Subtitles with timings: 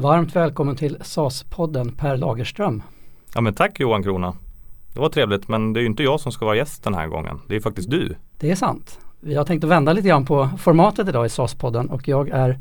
[0.00, 2.82] Varmt välkommen till SAS-podden Per Lagerström.
[3.34, 4.34] Ja men tack Johan Krona.
[4.94, 7.06] Det var trevligt men det är ju inte jag som ska vara gäst den här
[7.06, 7.40] gången.
[7.48, 8.16] Det är faktiskt du.
[8.38, 8.98] Det är sant.
[9.20, 12.58] Vi har tänkt att vända lite grann på formatet idag i SAS-podden och jag är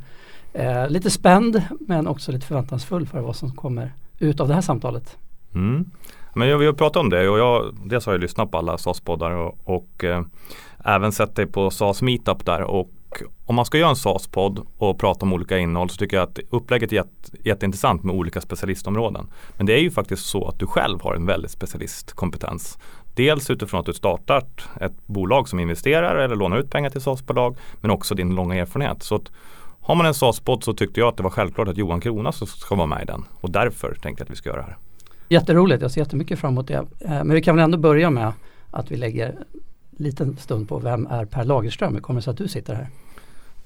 [0.54, 4.62] eh, lite spänd men också lite förväntansfull för vad som kommer ut av det här
[4.62, 5.18] samtalet.
[5.54, 5.92] Mm.
[6.36, 9.32] Men vi har pratat om det och jag, dels har jag lyssnat på alla SAS-poddar
[9.32, 10.24] och, och eh,
[10.86, 12.90] även sett dig på SAS Meetup där och
[13.46, 16.40] om man ska göra en SAS-podd och prata om olika innehåll så tycker jag att
[16.50, 17.10] upplägget är jätte,
[17.44, 19.28] jätteintressant med olika specialistområden.
[19.58, 22.78] Men det är ju faktiskt så att du själv har en väldigt specialistkompetens.
[23.16, 27.58] Dels utifrån att du startat ett bolag som investerar eller lånar ut pengar till SAS-bolag
[27.82, 29.04] men också din långa erfarenhet.
[29.04, 29.32] Så att
[29.82, 32.76] har man en SAS-podd så tyckte jag att det var självklart att Johan Krona ska
[32.76, 34.78] vara med i den och därför tänkte jag att vi ska göra det här.
[35.30, 36.74] Jätteroligt, jag ser jättemycket fram emot det.
[36.74, 38.34] Eh, men vi kan väl ändå börja med
[38.72, 39.36] att vi lägger en
[39.98, 41.94] liten stund på vem är Per Lagerström?
[41.94, 42.88] Hur kommer det sig att du sitter här?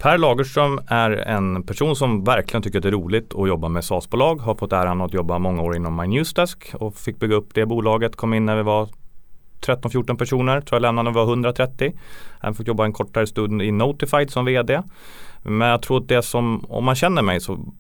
[0.02, 3.84] Per Lagerström är en person som verkligen tycker att det är roligt att jobba med
[3.84, 4.42] SAS-bolag.
[4.42, 7.66] Har fått äran att jobba många år inom My Newsdesk och fick bygga upp det
[7.66, 8.16] bolaget.
[8.16, 8.90] Kom in när vi var
[9.66, 11.94] 13-14 personer, tror jag lämnade när vi var 130.
[12.42, 14.82] Även fick jobba en kortare stund i Notified som VD.
[15.44, 17.74] Men jag tror att det som, om man känner mig så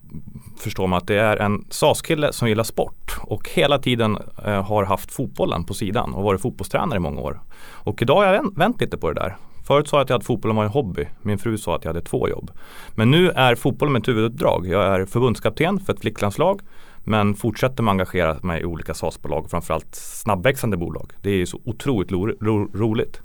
[0.59, 4.83] förstår man att det är en SAS-kille som gillar sport och hela tiden eh, har
[4.83, 7.41] haft fotbollen på sidan och varit fotbollstränare i många år.
[7.71, 9.37] Och idag har jag vänt lite på det där.
[9.63, 11.07] Förut sa jag att jag hade fotbollen var en hobby.
[11.21, 12.51] Min fru sa att jag hade två jobb.
[12.95, 14.67] Men nu är fotbollen mitt huvuduppdrag.
[14.67, 16.61] Jag är förbundskapten för ett flicklandslag
[17.03, 21.11] men fortsätter man att engagera mig i olika SAS-bolag, framförallt snabbväxande bolag.
[21.21, 23.21] Det är så otroligt ro ro roligt.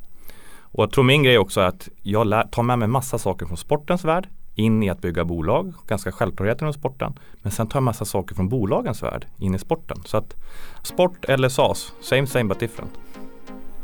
[0.61, 3.47] Och jag tror min grej också är att jag lär, tar med mig massa saker
[3.47, 7.19] från sportens värld in i att bygga bolag, ganska självklarheter inom sporten.
[7.42, 10.03] Men sen tar jag massa saker från bolagens värld in i sporten.
[10.05, 10.34] Så att
[10.83, 12.92] sport eller SAS, same same but different.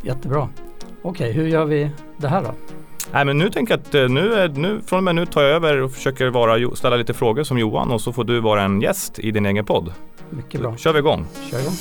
[0.03, 0.48] Jättebra.
[1.05, 2.55] Okej, okay, hur gör vi det här då?
[3.12, 5.42] Nej men nu tänker jag att eh, nu, är, nu, från och med nu tar
[5.42, 8.62] jag över och försöker vara, ställa lite frågor som Johan och så får du vara
[8.62, 9.92] en gäst i din egen podd.
[10.30, 10.73] Mycket bra.
[10.73, 11.27] Så kör vi igång.
[11.50, 11.73] Kör igång.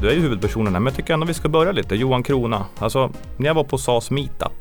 [0.00, 1.96] Du är ju huvudpersonen här men jag tycker ändå vi ska börja lite.
[1.96, 4.52] Johan Krona, alltså när jag var på SAS Meetup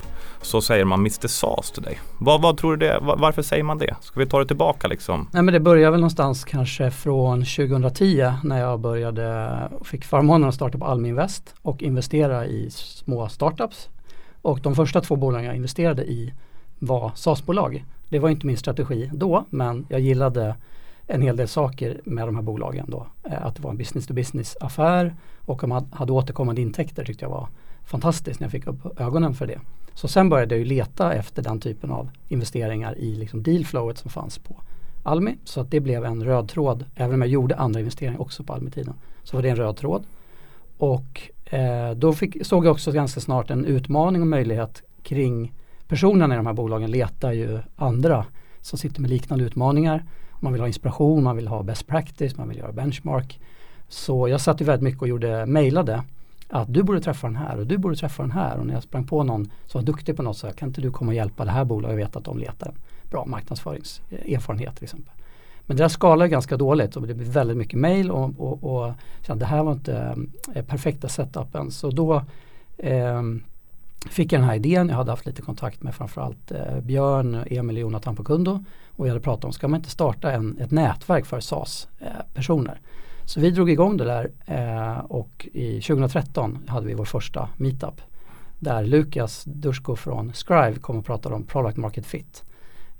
[0.45, 1.99] så säger man Mr SAS till dig.
[2.17, 3.95] Vad, vad tror du det, varför säger man det?
[4.01, 5.29] Ska vi ta det tillbaka liksom?
[5.31, 10.49] Nej men det börjar väl någonstans kanske från 2010 när jag började och fick förmånen
[10.49, 13.89] att starta på Alminvest och investera i små startups.
[14.41, 16.33] Och de första två bolagen jag investerade i
[16.79, 17.85] var SAS-bolag.
[18.09, 20.55] Det var inte min strategi då men jag gillade
[21.07, 23.07] en hel del saker med de här bolagen då.
[23.23, 27.05] Eh, att det var en business to business affär och att man hade återkommande intäkter
[27.05, 27.47] tyckte jag var
[27.85, 29.59] fantastiskt när jag fick upp ögonen för det.
[29.93, 34.11] Så sen började jag ju leta efter den typen av investeringar i liksom dealflowet som
[34.11, 34.61] fanns på
[35.03, 35.37] Almi.
[35.43, 38.53] Så att det blev en röd tråd, även om jag gjorde andra investeringar också på
[38.53, 38.93] Almi-tiden.
[39.23, 40.05] Så var det en röd tråd.
[40.77, 45.53] Och eh, då fick, såg jag också ganska snart en utmaning och möjlighet kring
[45.87, 48.25] personerna i de här bolagen letar ju andra
[48.61, 50.03] som sitter med liknande utmaningar.
[50.39, 53.39] Man vill ha inspiration, man vill ha best practice, man vill göra benchmark.
[53.87, 56.03] Så jag satt ju väldigt mycket och gjorde, mejlade
[56.49, 58.83] att du borde träffa den här och du borde träffa den här och när jag
[58.83, 61.45] sprang på någon som var duktig på något så kan inte du komma och hjälpa
[61.45, 62.75] det här bolaget, jag vet att de letar en
[63.09, 65.13] bra marknadsföringserfarenhet till exempel.
[65.65, 68.93] Men det där skalar ganska dåligt och det blir väldigt mycket mail och, och, och
[69.37, 70.15] det här var inte
[70.55, 72.23] eh, perfekta setupen så då
[72.77, 73.21] eh,
[74.09, 74.89] fick jag den här idén.
[74.89, 79.05] Jag hade haft lite kontakt med framförallt eh, Björn, Emil och Jonathan på Kundo och
[79.05, 82.79] vi hade pratat om, ska man inte starta en, ett nätverk för SAS-personer?
[82.83, 87.49] Eh, så vi drog igång det där eh, och i 2013 hade vi vår första
[87.57, 88.01] meetup
[88.59, 92.43] där Lukas Dusko från Scrive kom och pratade om product market fit.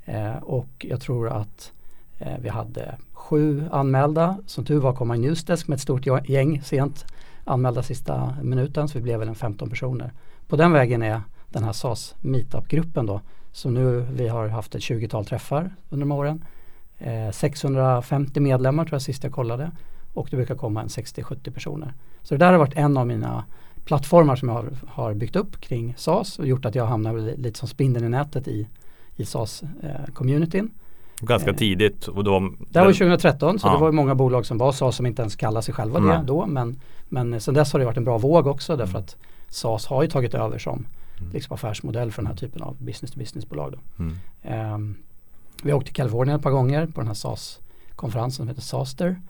[0.06, 1.72] Eh, och jag tror att
[2.19, 4.38] eh, vi hade sju anmälda.
[4.46, 7.06] Som tur var kom en newsdesk med ett stort gäng sent
[7.44, 10.12] anmälda sista minuten så vi blev väl en 15 personer.
[10.47, 13.22] På den vägen är den här SAS meetup-gruppen då
[13.52, 16.46] som nu vi har haft ett 20-tal träffar under de åren.
[16.97, 19.72] Eh, 650 medlemmar tror jag sist jag kollade
[20.16, 21.94] och det brukar komma en 60-70 personer.
[22.22, 23.44] Så det där har varit en av mina
[23.86, 27.59] plattformar som jag har, har byggt upp kring SAS och gjort att jag hamnar lite
[27.59, 28.67] som spindeln i nätet i,
[29.16, 30.66] i SAS-communityn.
[30.66, 32.08] Eh, Ganska eh, tidigt.
[32.08, 33.73] Och då, det var 2013 så ja.
[33.73, 36.46] det var många bolag som var SAS som inte ens kallar sig själva det då.
[36.46, 36.79] Men,
[37.09, 39.16] men sen dess har det varit en bra våg också därför att
[39.50, 40.85] SAS har ju tagit över som
[41.20, 41.32] mm.
[41.34, 43.72] liksom affärsmodell för den här typen av business to business bolag.
[43.72, 44.03] Då.
[44.03, 44.73] Mm.
[44.73, 44.96] Um,
[45.64, 49.22] vi har åkt till Kalifornien ett par gånger på den här SAS-konferensen som heter SASTER.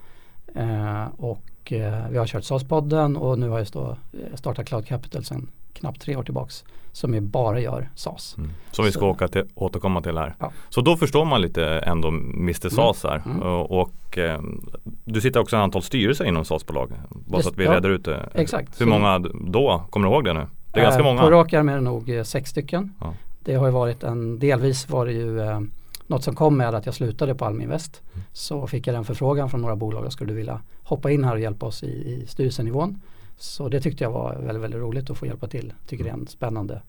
[0.56, 4.88] Eh, och eh, vi har kört SAS-podden och nu har jag stå, eh, startat Cloud
[4.88, 8.36] Capital sedan knappt tre år tillbaks som ju bara gör SAS.
[8.38, 8.50] Mm.
[8.72, 10.36] Som vi ska åka till, återkomma till här.
[10.40, 10.52] Ja.
[10.70, 13.22] Så då förstår man lite ändå Mr SAS här.
[13.26, 13.38] Mm.
[13.38, 13.48] Mm.
[13.48, 14.42] Och, och eh,
[15.04, 16.92] du sitter också i ett antal styrelser inom SAS-bolag.
[17.10, 18.30] Bara så att vi ja, reder ut det.
[18.34, 18.82] Exakt.
[18.82, 19.84] Hur många då?
[19.90, 20.48] Kommer du ihåg det nu?
[20.72, 21.22] Det är ganska många.
[21.22, 22.94] På rak arm är det nog eh, sex stycken.
[23.02, 23.14] Ja.
[23.40, 25.62] Det har ju varit en, delvis var det ju eh,
[26.08, 28.02] något som kom med att jag slutade på Alminvest.
[28.14, 28.26] Mm.
[28.34, 31.40] Så fick jag en förfrågan från några bolag, skulle du vilja hoppa in här och
[31.40, 33.02] hjälpa oss i, i styrelsenivån.
[33.38, 35.74] Så det tyckte jag var väldigt, väldigt roligt att få hjälpa till.
[35.88, 36.82] Tycker det är en spännande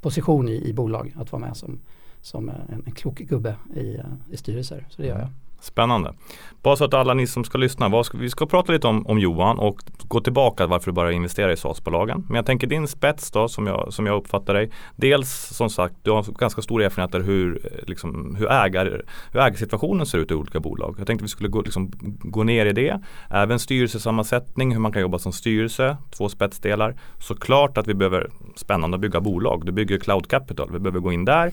[0.00, 1.80] position i, i bolag att vara med som,
[2.20, 3.96] som en, en klok gubbe i,
[4.30, 4.86] i styrelser.
[4.90, 5.28] Så det gör jag.
[5.60, 6.14] Spännande.
[6.62, 9.06] Bara så att alla ni som ska lyssna, vad ska, vi ska prata lite om,
[9.06, 12.24] om Johan och gå tillbaka varför du började investera i SAS-bolagen.
[12.26, 14.70] Men jag tänker din spets då som jag, som jag uppfattar dig.
[14.96, 19.02] Dels som sagt, du har ganska stor erfarenhet av hur, eh, liksom, hur, ägar,
[19.32, 20.94] hur ägarsituationen ser ut i olika bolag.
[20.98, 23.00] Jag tänkte vi skulle gå, liksom, gå ner i det.
[23.30, 26.96] Även styrelsesammansättning, hur man kan jobba som styrelse, två spetsdelar.
[27.18, 29.66] Såklart att vi behöver spännande att bygga bolag.
[29.66, 31.52] Du bygger Cloud Capital, vi behöver gå in där.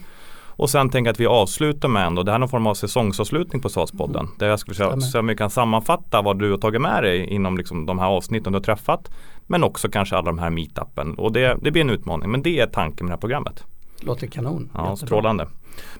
[0.57, 2.73] Och sen tänker jag att vi avslutar med ändå, det här är någon form av
[2.73, 4.19] säsongsavslutning på SAS-podden.
[4.19, 4.31] Mm.
[4.39, 7.27] Där jag skulle säga, så om vi kan sammanfatta vad du har tagit med dig
[7.27, 9.11] inom liksom de här avsnitten du har träffat.
[9.47, 11.15] Men också kanske alla de här meetupen.
[11.15, 13.63] Och det, det blir en utmaning, men det är tanken med det här programmet.
[13.99, 14.69] Låter kanon.
[14.73, 14.95] Ja, Jättebra.
[14.95, 15.47] strålande.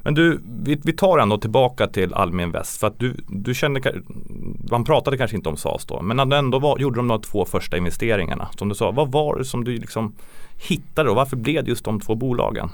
[0.01, 2.79] Men du, vi, vi tar ändå tillbaka till Almin Väst.
[2.79, 3.93] För att du, du kände,
[4.71, 6.01] man pratade kanske inte om SAS då.
[6.01, 8.47] Men ändå var, gjorde de de två första investeringarna.
[8.57, 10.15] Som du sa, vad var det som du liksom
[10.69, 12.69] hittade och varför blev det just de två bolagen?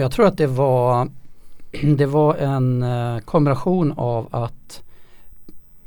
[0.00, 1.08] Jag tror att det var,
[1.96, 4.82] det var en eh, kombination av att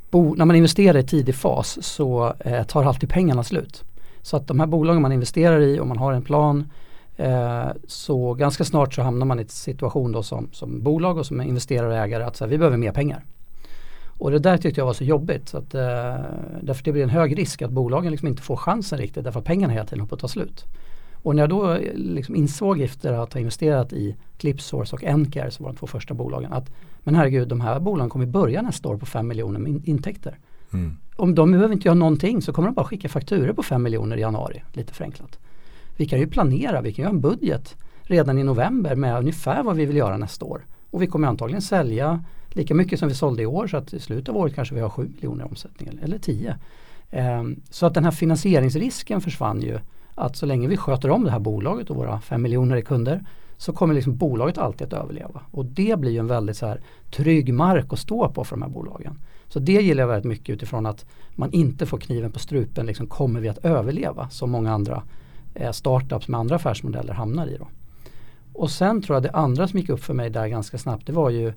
[0.09, 3.83] bo, när man investerar i tidig fas så eh, tar alltid pengarna slut.
[4.21, 6.69] Så att de här bolagen man investerar i och man har en plan
[7.17, 11.25] eh, så ganska snart så hamnar man i en situation då som, som bolag och
[11.25, 13.23] som investerare och ägare att så här, vi behöver mer pengar.
[14.17, 15.49] Och det där tyckte jag var så jobbigt.
[15.49, 16.15] Så att, eh,
[16.61, 19.45] därför det blir en hög risk att bolagen liksom inte får chansen riktigt därför att
[19.45, 20.65] pengarna hela tiden håller på att ta slut.
[21.25, 25.63] Och när jag då liksom insåg efter att ha investerat i Clipsource och Encare som
[25.63, 26.69] var de två första bolagen att
[26.99, 30.37] men herregud de här bolagen kommer börja nästa år på 5 miljoner med intäkter.
[30.73, 30.97] Mm.
[31.15, 34.17] Om de behöver inte göra någonting så kommer de bara skicka fakturer på 5 miljoner
[34.17, 35.39] i januari, lite förenklat.
[35.97, 39.75] Vi kan ju planera, vi kan göra en budget redan i november med ungefär vad
[39.75, 40.65] vi vill göra nästa år.
[40.91, 43.99] Och vi kommer antagligen sälja lika mycket som vi sålde i år så att i
[43.99, 46.55] slutet av året kanske vi har 7 miljoner i omsättning eller 10.
[47.11, 49.79] Um, så att den här finansieringsrisken försvann ju
[50.15, 53.25] att så länge vi sköter om det här bolaget och våra fem miljoner kunder
[53.57, 55.41] så kommer liksom bolaget alltid att överleva.
[55.51, 56.81] Och det blir ju en väldigt så här
[57.11, 59.19] trygg mark att stå på för de här bolagen.
[59.47, 63.07] Så det gillar jag väldigt mycket utifrån att man inte får kniven på strupen, liksom
[63.07, 65.03] kommer vi att överleva som många andra
[65.53, 67.57] eh, startups med andra affärsmodeller hamnar i.
[67.57, 67.67] Då.
[68.53, 71.13] Och sen tror jag det andra som gick upp för mig där ganska snabbt det
[71.13, 71.53] var ju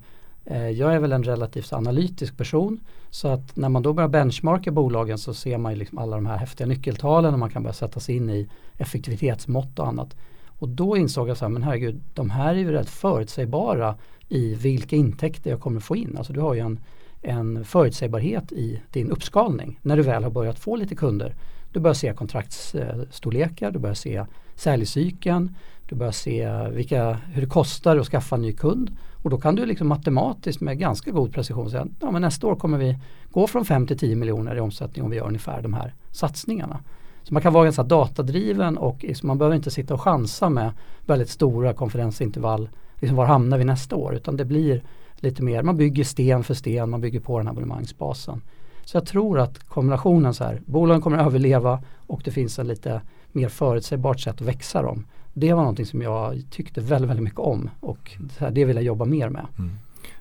[0.49, 2.79] Eh, jag är väl en relativt analytisk person
[3.09, 6.25] så att när man då börjar benchmarka bolagen så ser man ju liksom alla de
[6.25, 10.15] här häftiga nyckeltalen och man kan börja sätta sig in i effektivitetsmått och annat.
[10.59, 13.95] Och då insåg jag så här, men herregud, de här är ju rätt förutsägbara
[14.27, 16.17] i vilka intäkter jag kommer få in.
[16.17, 16.79] Alltså du har ju en,
[17.21, 21.35] en förutsägbarhet i din uppskalning när du väl har börjat få lite kunder.
[21.71, 24.25] Du börjar se kontraktsstorlekar, du börjar se
[24.55, 25.55] säljcykeln,
[25.89, 28.97] du börjar se vilka, hur det kostar att skaffa en ny kund.
[29.23, 32.55] Och då kan du liksom matematiskt med ganska god precision säga att ja, nästa år
[32.55, 32.97] kommer vi
[33.31, 36.79] gå från 5 till 10 miljoner i omsättning om vi gör ungefär de här satsningarna.
[37.23, 40.71] Så man kan vara ganska datadriven och liksom, man behöver inte sitta och chansa med
[41.05, 42.69] väldigt stora konferensintervall.
[42.95, 44.15] Liksom var hamnar vi nästa år?
[44.15, 44.83] Utan det blir
[45.15, 48.41] lite mer, man bygger sten för sten, man bygger på den här abonnemangsbasen.
[48.85, 52.67] Så jag tror att kombinationen så här, bolagen kommer att överleva och det finns en
[52.67, 53.01] lite
[53.31, 55.05] mer förutsägbart sätt att växa dem
[55.39, 58.11] det var någonting som jag tyckte väldigt, väldigt mycket om och
[58.51, 59.45] det vill jag jobba mer med.
[59.59, 59.71] Mm.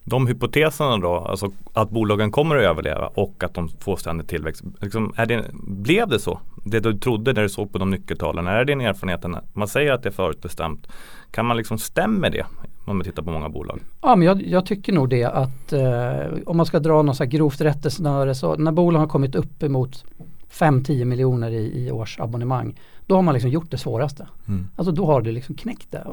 [0.04, 4.62] De hypoteserna då, alltså att bolagen kommer att överleva och att de får ständig tillväxt.
[4.80, 6.40] Liksom, det, blev det så?
[6.64, 9.44] Det du trodde när du såg på de nyckeltalen, är det din erfarenhet?
[9.52, 10.88] Man säger att det är förutbestämt.
[11.30, 12.46] Kan man liksom stämma det
[12.84, 13.80] om man tittar på många bolag?
[14.02, 17.24] Ja, men jag, jag tycker nog det att eh, om man ska dra något så
[17.24, 20.04] här grovt rättesnöre så när bolagen har kommit upp emot
[20.50, 22.74] 5-10 miljoner i, i årsabonnemang
[23.08, 24.28] då har man liksom gjort det svåraste.
[24.48, 24.68] Mm.
[24.76, 26.06] Alltså då har du liksom knäckt det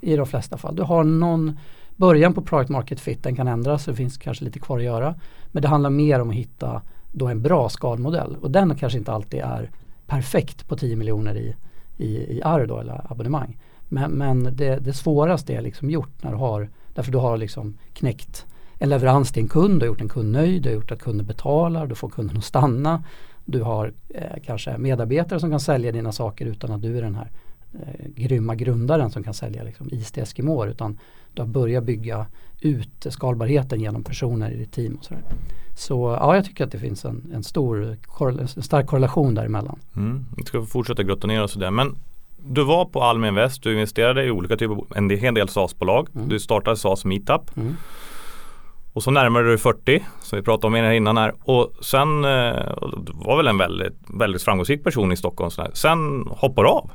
[0.00, 0.76] i de flesta fall.
[0.76, 1.58] Du har någon
[1.96, 5.14] början på product market fit, den kan ändras, det finns kanske lite kvar att göra.
[5.46, 6.82] Men det handlar mer om att hitta
[7.12, 9.70] då en bra skadmodell och den kanske inte alltid är
[10.06, 11.54] perfekt på 10 miljoner i,
[11.96, 13.58] i, i AR då, eller abonnemang.
[13.88, 17.78] Men, men det, det svåraste är liksom gjort när du har, därför du har liksom
[17.92, 18.46] knäckt
[18.78, 21.02] en leverans till en kund, du har gjort en kund nöjd, du har gjort att
[21.02, 23.04] kunden betalar, du får kunden att stanna.
[23.44, 27.14] Du har eh, kanske medarbetare som kan sälja dina saker utan att du är den
[27.14, 27.30] här
[27.72, 30.98] eh, grymma grundaren som kan sälja liksom, is till Eskimoer utan
[31.34, 32.26] du har börjat bygga
[32.60, 34.94] ut skalbarheten genom personer i ditt team.
[34.94, 35.22] Och sådär.
[35.74, 39.78] Så ja, jag tycker att det finns en, en stor, en stark korrelation däremellan.
[39.96, 40.26] Mm.
[40.36, 41.70] Vi ska fortsätta grotta ner oss i det.
[41.70, 41.96] Men
[42.46, 46.08] du var på Almi Invest, du investerade i olika typer, en hel del SAS-bolag.
[46.14, 46.28] Mm.
[46.28, 47.56] Du startade SAS Meetup.
[47.56, 47.76] Mm.
[48.92, 51.32] Och så närmade du 40 som vi pratade om innan här.
[51.44, 52.72] Och sen eh,
[53.14, 55.50] var väl en väldigt, väldigt framgångsrik person i Stockholm.
[55.72, 56.90] Sen hoppar du av.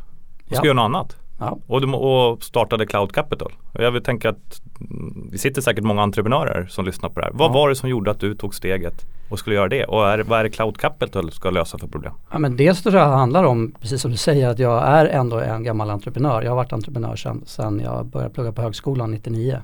[0.50, 0.66] och ska ja.
[0.66, 1.16] göra något annat.
[1.40, 1.58] Ja.
[1.68, 3.52] Och, du, och startade Cloud Capital.
[3.74, 7.34] Jag vill tänka att mm, det sitter säkert många entreprenörer som lyssnar på det här.
[7.34, 7.54] Vad ja.
[7.54, 9.86] var det som gjorde att du tog steget och skulle göra det?
[9.86, 12.14] Och är, vad är det Cloud Capital ska lösa för problem?
[12.32, 15.40] Ja, men dels tror jag handlar om, precis som du säger, att jag är ändå
[15.40, 16.42] en gammal entreprenör.
[16.42, 19.62] Jag har varit entreprenör sedan, sedan jag började plugga på högskolan 99.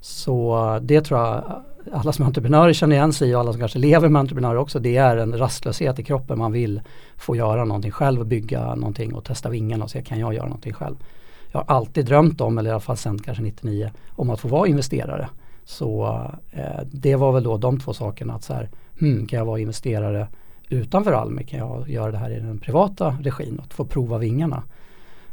[0.00, 3.60] Så det tror jag alla som är entreprenörer känner igen sig i och alla som
[3.60, 4.78] kanske lever med entreprenörer också.
[4.78, 6.38] Det är en rastlöshet i kroppen.
[6.38, 6.80] Man vill
[7.16, 10.72] få göra någonting själv, bygga någonting och testa vingarna och se kan jag göra någonting
[10.72, 10.96] själv.
[11.52, 14.48] Jag har alltid drömt om, eller i alla fall sedan kanske 99, om att få
[14.48, 15.28] vara investerare.
[15.64, 19.46] Så eh, det var väl då de två sakerna att så här, hmm, kan jag
[19.46, 20.28] vara investerare
[20.68, 21.44] utanför Almi?
[21.44, 24.62] Kan jag göra det här i den privata regin och få prova vingarna?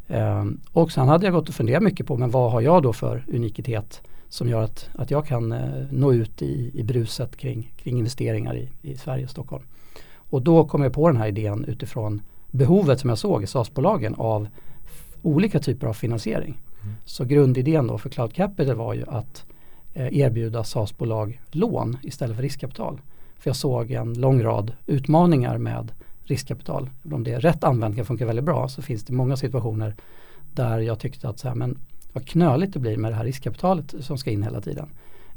[0.07, 2.93] Eh, och sen hade jag gått och funderat mycket på, men vad har jag då
[2.93, 7.73] för unikitet som gör att, att jag kan eh, nå ut i, i bruset kring,
[7.77, 9.63] kring investeringar i, i Sverige och Stockholm.
[10.15, 14.15] Och då kom jag på den här idén utifrån behovet som jag såg i SAS-bolagen
[14.17, 14.47] av
[15.21, 16.61] olika typer av finansiering.
[16.83, 16.95] Mm.
[17.05, 19.45] Så grundidén då för Cloud Capital var ju att
[19.93, 23.01] eh, erbjuda SAS-bolag lån istället för riskkapital.
[23.35, 25.91] För jag såg en lång rad utmaningar med
[26.23, 26.89] riskkapital.
[27.11, 29.95] Om det är rätt använt kan funka väldigt bra så finns det många situationer
[30.53, 31.77] där jag tyckte att så här, men
[32.17, 34.89] vad knöligt det blir med det här riskkapitalet som ska in hela tiden.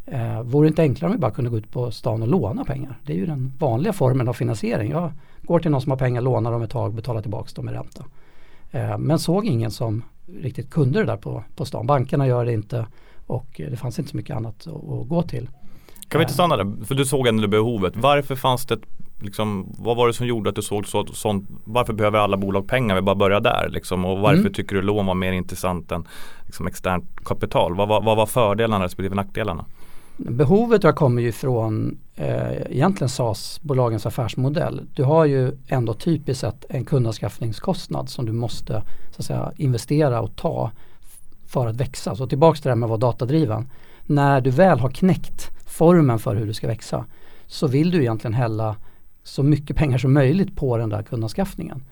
[0.06, 2.64] Eh, vore det inte enklare om vi bara kunde gå ut på stan och låna
[2.64, 2.98] pengar?
[3.04, 4.90] Det är ju den vanliga formen av finansiering.
[4.90, 7.74] Jag går till någon som har pengar, lånar dem ett tag, betalar tillbaka dem med
[7.74, 8.04] ränta.
[8.70, 10.02] Eh, men såg ingen som
[10.40, 11.86] riktigt kunde det där på, på stan.
[11.86, 12.86] Bankerna gör det inte
[13.26, 15.48] och det fanns inte så mycket annat att, att gå till.
[16.08, 16.84] Kan vi inte stanna där?
[16.84, 17.92] För du såg ändå behovet.
[17.96, 18.78] Varför fanns det
[19.20, 22.68] liksom, vad var det som gjorde att du såg så, sånt, varför behöver alla bolag
[22.68, 22.94] pengar?
[22.94, 24.04] Vi bara börjar där liksom.
[24.04, 24.52] Och varför mm.
[24.52, 26.04] tycker du lån var mer intressant än
[26.46, 27.76] liksom, externt kapital?
[27.76, 29.64] Vad, vad, vad var fördelarna respektive nackdelarna?
[30.16, 34.80] Behovet har kommer ju från eh, egentligen SAS-bolagens affärsmodell.
[34.94, 40.20] Du har ju ändå typiskt sett en kundanskaffningskostnad som du måste så att säga, investera
[40.20, 40.70] och ta
[41.46, 42.16] för att växa.
[42.16, 43.70] Så tillbaks till det här med att vara datadriven.
[44.06, 47.04] När du väl har knäckt formen för hur du ska växa
[47.46, 48.76] så vill du egentligen hälla
[49.30, 51.82] så mycket pengar som möjligt på den där kundanskaffningen.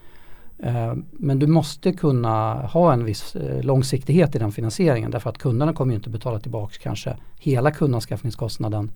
[0.59, 5.39] Eh, men du måste kunna ha en viss eh, långsiktighet i den finansieringen därför att
[5.39, 8.91] kunderna kommer inte betala tillbaka kanske hela kundanskaffningskostnaden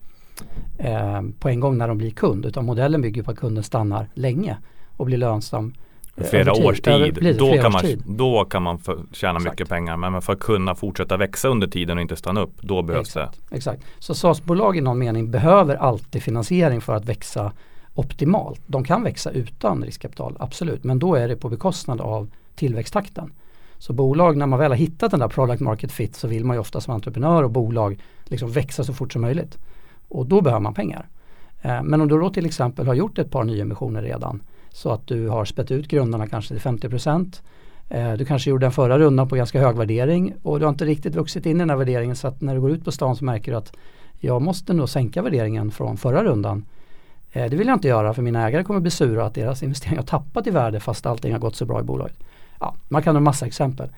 [0.79, 4.09] eh, på en gång när de blir kund utan modellen bygger på att kunden stannar
[4.15, 4.57] länge
[4.97, 5.75] och blir lönsam
[6.17, 8.79] Flera års tid, då, kan man, då kan man
[9.13, 9.53] tjäna Exakt.
[9.53, 12.83] mycket pengar men för att kunna fortsätta växa under tiden och inte stanna upp, då
[12.83, 13.41] behövs Exakt.
[13.49, 13.57] det.
[13.57, 17.53] Exakt, så SAS-bolag i någon mening behöver alltid finansiering för att växa
[17.95, 18.61] optimalt.
[18.67, 23.33] De kan växa utan riskkapital, absolut, men då är det på bekostnad av tillväxttakten.
[23.79, 26.57] Så bolag, när man väl har hittat den där product market fit så vill man
[26.57, 29.59] ju ofta som entreprenör och bolag liksom växa så fort som möjligt.
[30.09, 31.09] Och då behöver man pengar.
[31.63, 35.07] Eh, men om du då till exempel har gjort ett par nyemissioner redan så att
[35.07, 37.43] du har spett ut grundarna kanske till 50 procent.
[37.89, 40.85] Eh, du kanske gjorde den förra rundan på ganska hög värdering och du har inte
[40.85, 43.17] riktigt vuxit in i den här värderingen så att när du går ut på stan
[43.17, 43.73] så märker du att
[44.21, 46.65] jag måste nog sänka värderingen från förra rundan
[47.33, 50.03] Eh, det vill jag inte göra för mina ägare kommer bli sura att deras investeringar
[50.03, 52.19] har tappat i värde fast allting har gått så bra i bolaget.
[52.61, 53.89] Ja, man kan ha massa exempel.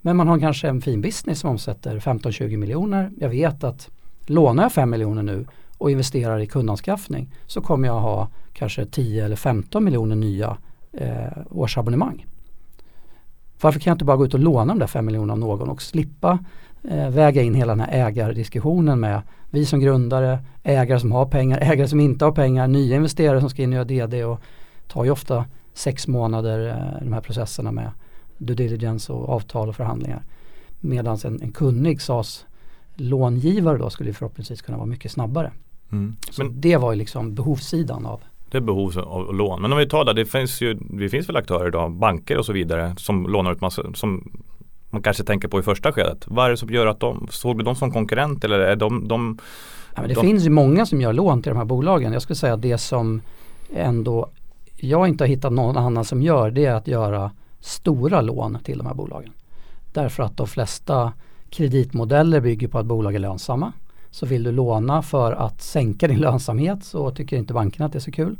[0.00, 3.10] Men man har kanske en fin business som omsätter 15-20 miljoner.
[3.18, 3.90] Jag vet att
[4.26, 5.46] lånar jag 5 miljoner nu
[5.78, 10.56] och investerar i kundanskaffning så kommer jag ha kanske 10 eller 15 miljoner nya
[10.92, 12.26] eh, årsabonnemang.
[13.60, 15.68] Varför kan jag inte bara gå ut och låna de där 5 miljonerna av någon
[15.68, 16.38] och slippa
[16.88, 21.58] eh, väga in hela den här ägardiskussionen med vi som grundare, ägare som har pengar,
[21.62, 24.40] ägare som inte har pengar, nya investerare som ska in och göra DD och
[24.88, 27.90] tar ju ofta sex månader eh, de här processerna med
[28.38, 30.22] due diligence och avtal och förhandlingar.
[30.80, 32.46] Medan en, en kunnig SAS
[32.94, 35.52] långivare då skulle förhoppningsvis kunna vara mycket snabbare.
[35.92, 36.16] Mm.
[36.30, 38.20] Så Men det var ju liksom behovssidan av
[38.52, 39.62] det är behov av lån.
[39.62, 42.46] Men om vi tar det, det finns ju det finns väl aktörer idag, banker och
[42.46, 44.32] så vidare som lånar ut massa, som
[44.92, 46.24] man kanske tänker på i första skedet.
[46.26, 49.08] Vad är det som gör att de, såg du dem som konkurrent eller är de,
[49.08, 49.38] de
[49.94, 50.20] ja, Det de...
[50.20, 52.12] finns ju många som gör lån till de här bolagen.
[52.12, 53.20] Jag skulle säga att det som
[53.74, 54.28] ändå
[54.76, 57.30] jag inte har hittat någon annan som gör det är att göra
[57.60, 59.32] stora lån till de här bolagen.
[59.92, 61.12] Därför att de flesta
[61.50, 63.72] kreditmodeller bygger på att bolag är lönsamma.
[64.10, 67.98] Så vill du låna för att sänka din lönsamhet så tycker inte bankerna att det
[67.98, 68.36] är så kul.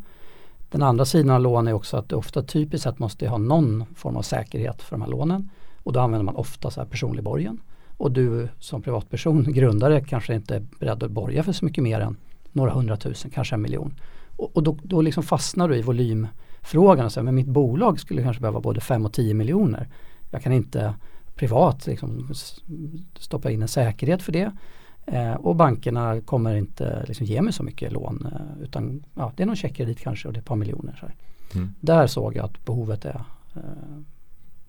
[0.70, 3.84] Den andra sidan av lån är också att du ofta typiskt sett måste ha någon
[3.96, 5.50] form av säkerhet för de här lånen.
[5.82, 7.60] Och då använder man ofta så här personlig borgen.
[7.96, 12.00] Och du som privatperson, grundare, kanske inte är beredd att borga för så mycket mer
[12.00, 12.16] än
[12.52, 13.94] några hundratusen, kanske en miljon.
[14.36, 18.22] Och, och då, då liksom fastnar du i volymfrågan och säger, men mitt bolag skulle
[18.22, 19.88] kanske behöva både 5 och 10 miljoner.
[20.30, 20.94] Jag kan inte
[21.34, 22.30] privat liksom
[23.18, 24.52] stoppa in en säkerhet för det.
[25.06, 29.42] Eh, och bankerna kommer inte liksom ge mig så mycket lån eh, utan ja, det
[29.42, 30.96] är någon checkkredit kanske och det är ett par miljoner.
[31.00, 31.06] Så
[31.58, 31.74] mm.
[31.80, 33.24] Där såg jag att behovet är
[33.54, 33.62] eh,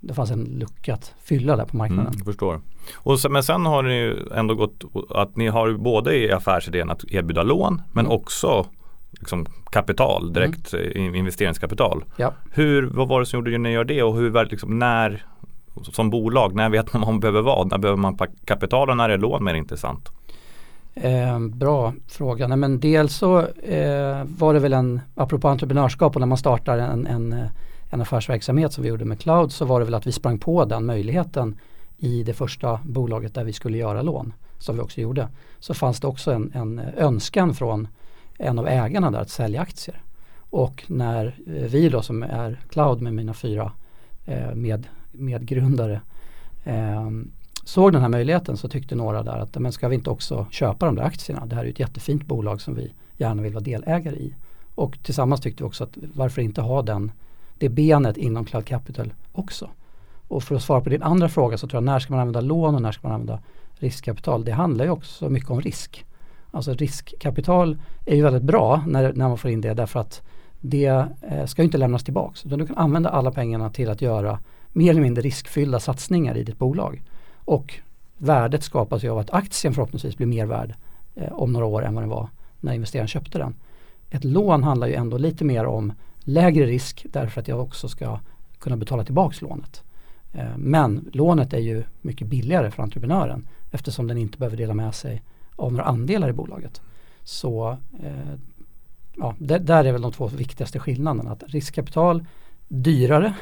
[0.03, 2.05] det fanns en lucka att fylla där på marknaden.
[2.05, 2.61] Mm, jag förstår.
[2.95, 7.03] Och så, men sen har ni ändå gått att ni har både i affärsidén att
[7.11, 8.17] erbjuda lån men mm.
[8.17, 8.65] också
[9.11, 10.33] liksom kapital, mm.
[10.33, 11.15] direkt mm.
[11.15, 12.03] investeringskapital.
[12.17, 12.33] Ja.
[12.51, 15.25] Hur, vad var det som gjorde att ni gör det och hur, liksom, när
[15.81, 17.71] som bolag, när vet man vad man behöver vad?
[17.71, 20.09] När behöver man kapital och när är lån mer intressant?
[20.95, 22.47] Eh, bra fråga.
[22.47, 26.77] Nej, men dels så eh, var det väl en, apropå entreprenörskap och när man startar
[26.77, 27.35] en, en,
[27.93, 30.65] en affärsverksamhet som vi gjorde med Cloud så var det väl att vi sprang på
[30.65, 31.59] den möjligheten
[31.97, 35.27] i det första bolaget där vi skulle göra lån som vi också gjorde.
[35.59, 37.87] Så fanns det också en, en önskan från
[38.37, 40.01] en av ägarna där att sälja aktier.
[40.37, 43.71] Och när eh, vi då som är Cloud med mina fyra
[44.25, 46.01] eh, med, medgrundare
[46.63, 47.09] eh,
[47.63, 50.85] såg den här möjligheten så tyckte några där att men ska vi inte också köpa
[50.85, 51.45] de där aktierna?
[51.45, 54.35] Det här är ett jättefint bolag som vi gärna vill vara delägare i.
[54.75, 57.11] Och tillsammans tyckte vi också att varför inte ha den,
[57.63, 59.69] det benet inom Cloud Capital också.
[60.27, 62.41] Och för att svara på din andra fråga så tror jag när ska man använda
[62.41, 63.39] lån och när ska man använda
[63.73, 64.45] riskkapital?
[64.45, 66.05] Det handlar ju också mycket om risk.
[66.51, 70.21] Alltså riskkapital är ju väldigt bra när, när man får in det därför att
[70.61, 72.45] det eh, ska inte lämnas tillbaks.
[72.45, 74.39] Utan du kan använda alla pengarna till att göra
[74.69, 77.01] mer eller mindre riskfyllda satsningar i ditt bolag.
[77.35, 77.79] Och
[78.17, 80.75] värdet skapas ju av att aktien förhoppningsvis blir mer värd
[81.15, 82.29] eh, om några år än vad den var
[82.59, 83.55] när investeraren köpte den.
[84.09, 88.19] Ett lån handlar ju ändå lite mer om lägre risk därför att jag också ska
[88.59, 89.83] kunna betala tillbaks lånet.
[90.33, 94.95] Eh, men lånet är ju mycket billigare för entreprenören eftersom den inte behöver dela med
[94.95, 95.21] sig
[95.55, 96.81] av några andelar i bolaget.
[97.23, 98.33] Så eh,
[99.15, 101.31] ja, där är väl de två viktigaste skillnaderna.
[101.31, 102.25] Att riskkapital
[102.67, 103.33] dyrare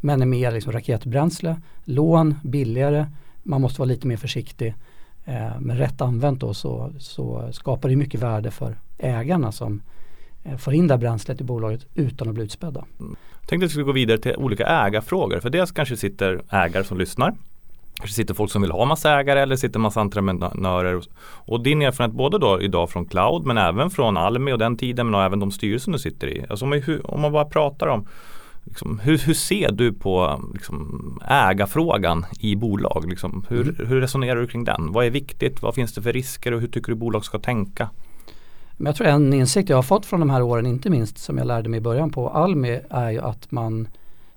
[0.00, 1.60] men är mer liksom raketbränsle.
[1.84, 3.06] Lån billigare
[3.42, 4.74] man måste vara lite mer försiktig.
[5.24, 9.82] Eh, men rätt använt då så, så skapar det mycket värde för ägarna som
[10.58, 12.84] får in det här bränslet i bolaget utan att bli utspädda.
[12.98, 15.40] Jag tänkte att vi skulle gå vidare till olika ägarfrågor.
[15.40, 17.34] För dels kanske sitter ägare som lyssnar.
[17.96, 21.02] Kanske sitter folk som vill ha massa ägare eller sitter massa entreprenörer.
[21.22, 25.10] Och din erfarenhet både då idag från cloud men även från Almi och den tiden
[25.10, 26.44] men även de styrelser du sitter i.
[26.50, 28.06] Alltså om, om man bara pratar om
[28.68, 33.04] Liksom, hur, hur, ser du på liksom, ägarfrågan i bolag?
[33.08, 33.88] Liksom, hur, mm.
[33.88, 34.92] hur, resonerar du kring den?
[34.92, 35.62] Vad är viktigt?
[35.62, 37.90] Vad finns det för risker och hur tycker du bolag ska tänka?
[38.76, 41.38] Men jag tror en insikt jag har fått från de här åren, inte minst som
[41.38, 43.88] jag lärde mig i början på Almi, är ju att man,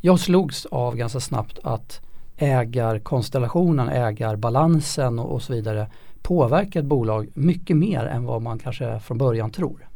[0.02, 2.02] jag slogs av ganska snabbt att
[2.38, 5.88] ägarkonstellationen, ägarbalansen och, och så vidare
[6.22, 9.88] påverkar ett bolag mycket mer än vad man kanske från början tror.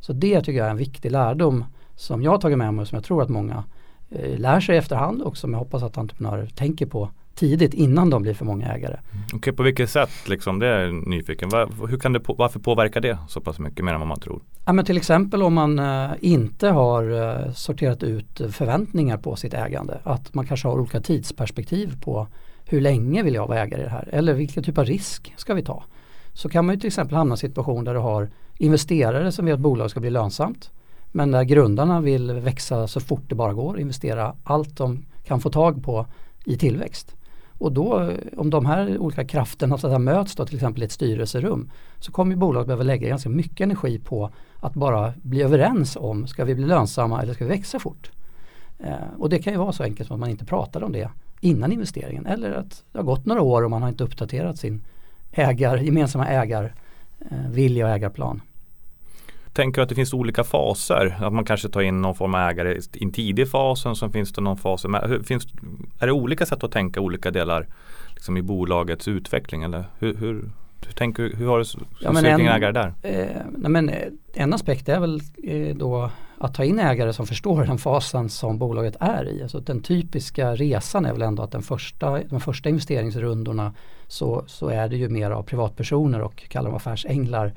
[0.00, 1.64] Så det tycker jag är en viktig lärdom
[1.96, 3.64] som jag har tagit med mig och som jag tror att många
[4.10, 8.22] eh, lär sig efterhand och som jag hoppas att entreprenörer tänker på tidigt innan de
[8.22, 8.94] blir för många ägare.
[8.94, 9.24] Mm.
[9.26, 10.58] Okej, okay, på vilket sätt liksom?
[10.58, 11.48] Det är nyfiken.
[11.48, 14.42] Var, hur kan det, varför påverkar det så pass mycket mer än vad man tror?
[14.66, 19.54] Ja, men till exempel om man eh, inte har eh, sorterat ut förväntningar på sitt
[19.54, 19.98] ägande.
[20.02, 22.26] Att man kanske har olika tidsperspektiv på
[22.64, 24.08] hur länge vill jag vara ägare i det här?
[24.12, 25.84] Eller vilken typ av risk ska vi ta?
[26.32, 29.44] Så kan man ju till exempel hamna i en situation där du har investerare som
[29.44, 30.70] vill att bolag ska bli lönsamt.
[31.12, 35.50] Men där grundarna vill växa så fort det bara går, investera allt de kan få
[35.50, 36.06] tag på
[36.44, 37.16] i tillväxt.
[37.58, 40.92] Och då om de här olika krafterna så att möts då till exempel i ett
[40.92, 46.26] styrelserum så kommer bolaget behöva lägga ganska mycket energi på att bara bli överens om
[46.26, 48.10] ska vi bli lönsamma eller ska vi växa fort.
[48.78, 51.10] Eh, och det kan ju vara så enkelt som att man inte pratade om det
[51.40, 54.82] innan investeringen eller att det har gått några år och man har inte uppdaterat sin
[55.32, 58.40] ägar, gemensamma ägarvilja eh, och ägarplan
[59.58, 61.16] tänker att det finns olika faser.
[61.20, 64.12] Att man kanske tar in någon form av ägare i en tidig fas och sen
[64.12, 64.86] finns det någon fas.
[65.24, 65.46] Finns,
[66.00, 67.66] är det olika sätt att tänka olika delar
[68.14, 69.62] liksom i bolagets utveckling?
[69.62, 70.50] Eller hur, hur,
[70.86, 71.64] hur, tänker, hur har du
[72.00, 72.92] ja, men en, ägare där?
[73.02, 77.26] Eh, nej, men eh, en aspekt är väl eh, då att ta in ägare som
[77.26, 79.42] förstår den fasen som bolaget är i.
[79.42, 83.74] Alltså den typiska resan är väl ändå att den första, de första investeringsrundorna
[84.06, 87.52] så, så är det ju mer av privatpersoner och kallar dem affärsänglar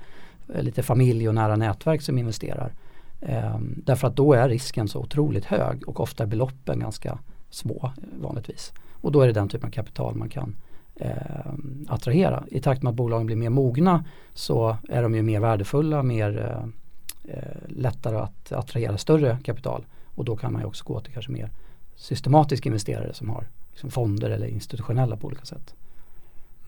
[0.54, 2.73] Eh, lite familj och nära nätverk som investerar.
[3.21, 7.91] Eh, därför att då är risken så otroligt hög och ofta är beloppen ganska små
[7.97, 8.73] eh, vanligtvis.
[8.91, 10.56] Och då är det den typen av kapital man kan
[10.95, 11.54] eh,
[11.88, 12.43] attrahera.
[12.47, 16.39] I takt med att bolagen blir mer mogna så är de ju mer värdefulla, mer
[16.39, 16.63] eh,
[17.36, 19.86] eh lättare att attrahera större kapital.
[20.15, 21.49] Och då kan man ju också gå till kanske mer
[21.95, 25.75] systematiska investerare som har liksom fonder eller institutionella på olika sätt.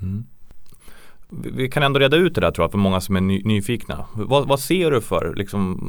[0.01, 0.25] Mm
[1.53, 4.05] vi kan ändå reda ut det där tror jag för många som är ny, nyfikna.
[4.13, 5.79] Vad, vad, ser du för, liksom,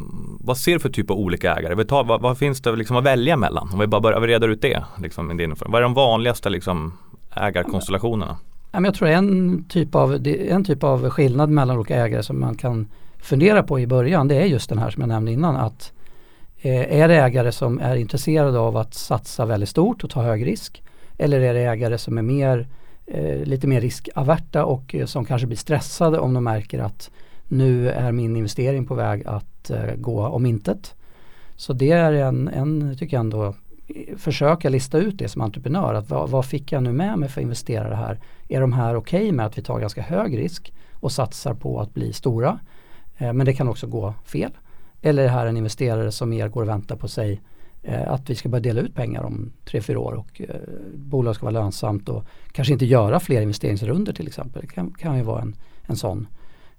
[0.41, 1.75] vad ser du för typ av olika ägare?
[1.75, 3.69] Vi tar, vad, vad, finns det liksom att välja mellan?
[3.73, 4.85] Om vi bara börjar reda ut det.
[5.03, 6.93] Liksom, vad är de vanligaste liksom,
[7.35, 8.37] ägarkonstellationerna?
[8.73, 12.89] Jag tror en typ, av, en typ av skillnad mellan olika ägare som man kan
[13.19, 15.93] fundera på i början det är just den här som jag nämnde innan att
[16.61, 20.47] eh, är det ägare som är intresserade av att satsa väldigt stort och ta hög
[20.47, 20.83] risk
[21.19, 22.69] Eller är det ägare som är mer,
[23.07, 27.11] eh, lite mer riskaverta och eh, som kanske blir stressade om de märker att
[27.49, 30.95] nu är min investering på väg att eh, gå om intet.
[31.57, 35.95] Så det är en, en, tycker jag ändå, eh, försöka lista ut det som entreprenör.
[35.95, 38.21] Att vad, vad fick jag nu med mig för investerare här?
[38.49, 41.81] Är de här okej okay med att vi tar ganska hög risk och satsar på
[41.81, 42.59] att bli stora?
[43.19, 44.51] Eh, men det kan också gå fel.
[45.03, 47.41] Eller är det här en investerare som mer går och väntar på sig
[47.85, 50.55] Eh, att vi ska börja dela ut pengar om tre fyra år och eh,
[50.95, 54.63] bolag ska vara lönsamt och kanske inte göra fler investeringsrunder till exempel.
[54.63, 56.27] Det kan, kan ju vara en, en sån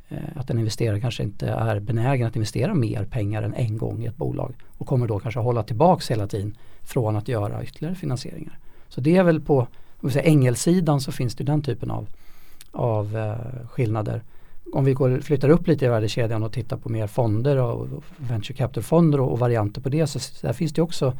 [0.09, 4.03] Eh, att en investerare kanske inte är benägen att investera mer pengar än en gång
[4.03, 7.95] i ett bolag och kommer då kanske hålla tillbaks hela tiden från att göra ytterligare
[7.95, 8.59] finansieringar.
[8.87, 9.59] Så det är väl på
[9.99, 12.07] om vi säger, ängelsidan så finns det den typen av,
[12.71, 14.23] av eh, skillnader.
[14.73, 18.57] Om vi går, flyttar upp lite i värdekedjan och tittar på mer fonder och venture
[18.57, 21.13] capital-fonder och, och, varianter på det så där finns det också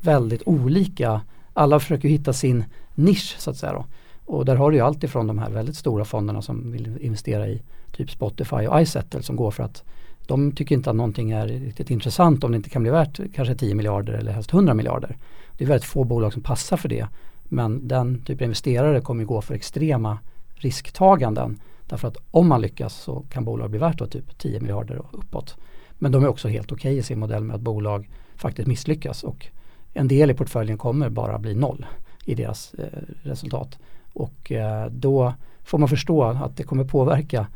[0.00, 1.20] väldigt olika,
[1.52, 3.72] alla försöker hitta sin nisch så att säga.
[3.72, 3.84] Då.
[4.24, 7.48] Och där har du ju allt ifrån de här väldigt stora fonderna som vill investera
[7.48, 9.82] i typ Spotify och iSettle som går för att
[10.26, 13.54] de tycker inte att någonting är riktigt intressant om det inte kan bli värt kanske
[13.54, 15.16] 10 miljarder eller helst 100 miljarder.
[15.52, 17.06] Det är väldigt få bolag som passar för det.
[17.44, 20.18] Men den typen av investerare kommer gå för extrema
[20.54, 21.60] risktaganden.
[21.86, 25.56] Därför att om man lyckas så kan bolag bli värt typ 10 miljarder och uppåt.
[25.92, 29.24] Men de är också helt okej okay i sin modell med att bolag faktiskt misslyckas
[29.24, 29.46] och
[29.92, 31.86] en del i portföljen kommer bara bli noll
[32.24, 33.78] i deras eh, resultat.
[34.12, 37.46] Och eh, då får man förstå att det kommer påverka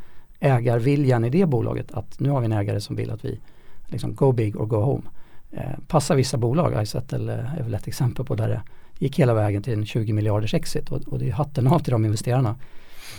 [0.41, 3.41] ägarviljan i det bolaget att nu har vi en ägare som vill att vi
[3.87, 5.03] liksom go big or go home.
[5.51, 8.63] Eh, passar vissa bolag, Izettle eh, är väl ett exempel på där det
[8.99, 11.93] gick hela vägen till en 20 miljarders exit och, och det är hatten av till
[11.93, 12.57] de investerarna.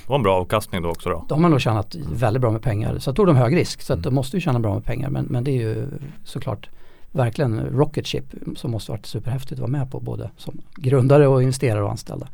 [0.04, 1.26] Det var en bra avkastning då också då?
[1.30, 3.00] De har nog tjänat väldigt bra med pengar.
[3.00, 4.04] Så tog de hög risk så att mm.
[4.04, 5.88] de måste ju tjäna bra med pengar men, men det är ju
[6.24, 6.70] såklart
[7.12, 8.26] verkligen rocket ship
[8.56, 12.28] som måste varit superhäftigt att vara med på både som grundare och investerare och anställda.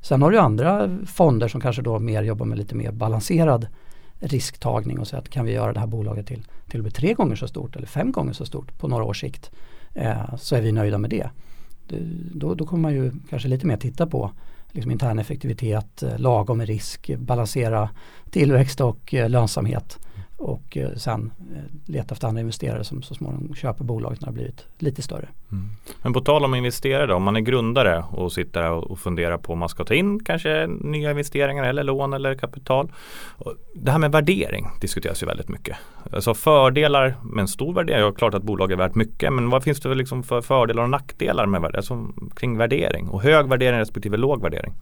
[0.00, 3.66] Sen har du andra fonder som kanske då mer jobbar med lite mer balanserad
[4.20, 7.14] risktagning och säga att kan vi göra det här bolaget till till och med tre
[7.14, 9.50] gånger så stort eller fem gånger så stort på några års sikt
[9.94, 11.30] eh, så är vi nöjda med det.
[11.88, 11.98] det
[12.34, 14.30] då, då kommer man ju kanske lite mer titta på
[14.72, 17.90] liksom intern effektivitet, eh, lagom risk, balansera
[18.30, 19.98] tillväxt och eh, lönsamhet
[20.38, 24.30] och eh, sen eh, leta efter andra investerare som så småningom köper bolaget när det
[24.30, 25.28] har blivit lite större.
[25.52, 25.68] Mm.
[26.02, 29.52] Men på tal om investerare då, om man är grundare och sitter och funderar på
[29.52, 32.92] om man ska ta in kanske nya investeringar eller lån eller kapital.
[33.74, 35.76] Det här med värdering diskuteras ju väldigt mycket.
[36.12, 39.64] Alltså fördelar med en stor värdering, ja klart att bolag är värt mycket men vad
[39.64, 44.16] finns det liksom för fördelar och nackdelar med alltså, kring värdering och hög värdering respektive
[44.16, 44.74] låg värdering?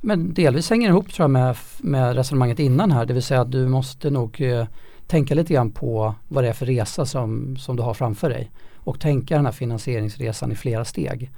[0.00, 3.40] Men delvis hänger det ihop tror jag med, med resonemanget innan här, det vill säga
[3.40, 4.66] att du måste nog eh,
[5.06, 8.50] tänka lite grann på vad det är för resa som, som du har framför dig
[8.74, 11.30] och tänka den här finansieringsresan i flera steg.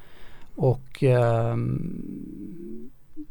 [0.56, 1.56] Och eh,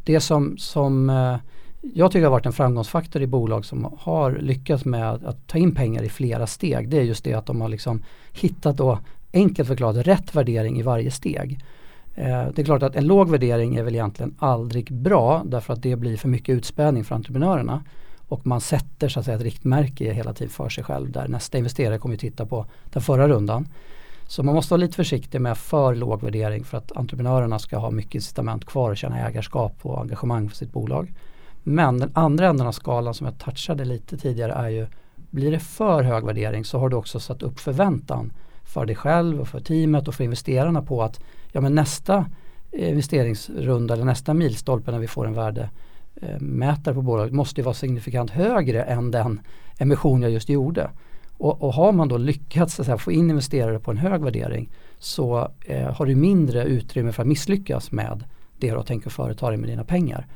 [0.03, 1.35] det som, som eh,
[1.81, 5.75] jag tycker har varit en framgångsfaktor i bolag som har lyckats med att ta in
[5.75, 8.99] pengar i flera steg det är just det att de har liksom hittat då
[9.33, 11.59] enkelt förklarat rätt värdering i varje steg.
[12.15, 15.83] Eh, det är klart att en låg värdering är väl egentligen aldrig bra därför att
[15.83, 17.83] det blir för mycket utspädning för entreprenörerna.
[18.27, 21.57] Och man sätter så att säga ett riktmärke hela tiden för sig själv där nästa
[21.57, 23.67] investerare kommer att titta på den förra rundan.
[24.27, 27.91] Så man måste vara lite försiktig med för låg värdering för att entreprenörerna ska ha
[27.91, 31.13] mycket incitament kvar och känna ägarskap och engagemang för sitt bolag.
[31.63, 34.87] Men den andra änden av skalan som jag touchade lite tidigare är ju
[35.29, 39.41] blir det för hög värdering så har du också satt upp förväntan för dig själv
[39.41, 41.19] och för teamet och för investerarna på att
[41.51, 42.25] ja, men nästa
[42.71, 47.73] eh, investeringsrunda eller nästa milstolpe när vi får en värdemätare eh, på bolaget måste vara
[47.73, 49.41] signifikant högre än den
[49.77, 50.89] emission jag just gjorde.
[51.37, 55.51] Och, och har man då lyckats säga, få in investerare på en hög värdering så
[55.65, 58.23] eh, har du mindre utrymme för att misslyckas med
[58.57, 60.27] det du tänker företa dig med dina pengar.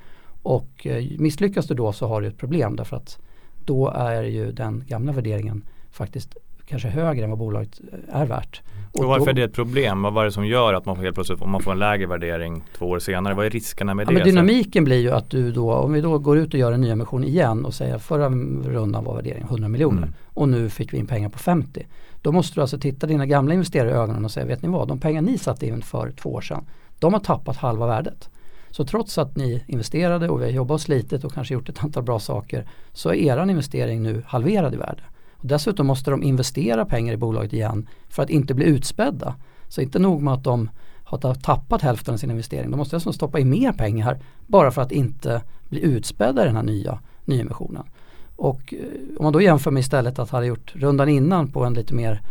[0.44, 3.20] Och eh, misslyckas du då så har du ett problem därför att
[3.66, 8.62] då är ju den gamla värderingen faktiskt kanske högre än vad bolaget eh, är värt.
[8.94, 10.02] Och, varför är det ett problem?
[10.02, 12.64] Vad var det som gör att man helt plötsligt om man får en lägre värdering
[12.78, 13.34] två år senare?
[13.34, 14.14] Vad är riskerna med ja, det?
[14.14, 16.82] Men dynamiken blir ju att du då, om vi då går ut och gör en
[16.82, 20.14] nyemission igen och säger förra rundan var värderingen 100 miljoner mm.
[20.28, 21.88] och nu fick vi in pengar på 50.
[22.22, 24.88] Då måste du alltså titta dina gamla investerare i ögonen och säga, vet ni vad,
[24.88, 26.66] de pengar ni satte in för två år sedan,
[27.00, 28.30] de har tappat halva värdet.
[28.70, 31.84] Så trots att ni investerade och vi har jobbat och slitit och kanske gjort ett
[31.84, 35.02] antal bra saker så är er investering nu halverad i värde.
[35.46, 39.36] Dessutom måste de investera pengar i bolaget igen för att inte bli utspädda.
[39.68, 40.70] Så inte nog med att de
[41.04, 44.82] har tappat hälften av sin investering, de måste dessutom stoppa in mer pengar bara för
[44.82, 47.84] att inte bli utspädda i den här nya nyemissionen.
[48.36, 51.74] Och eh, om man då jämför med istället att ha gjort rundan innan på en
[51.74, 52.22] lite mer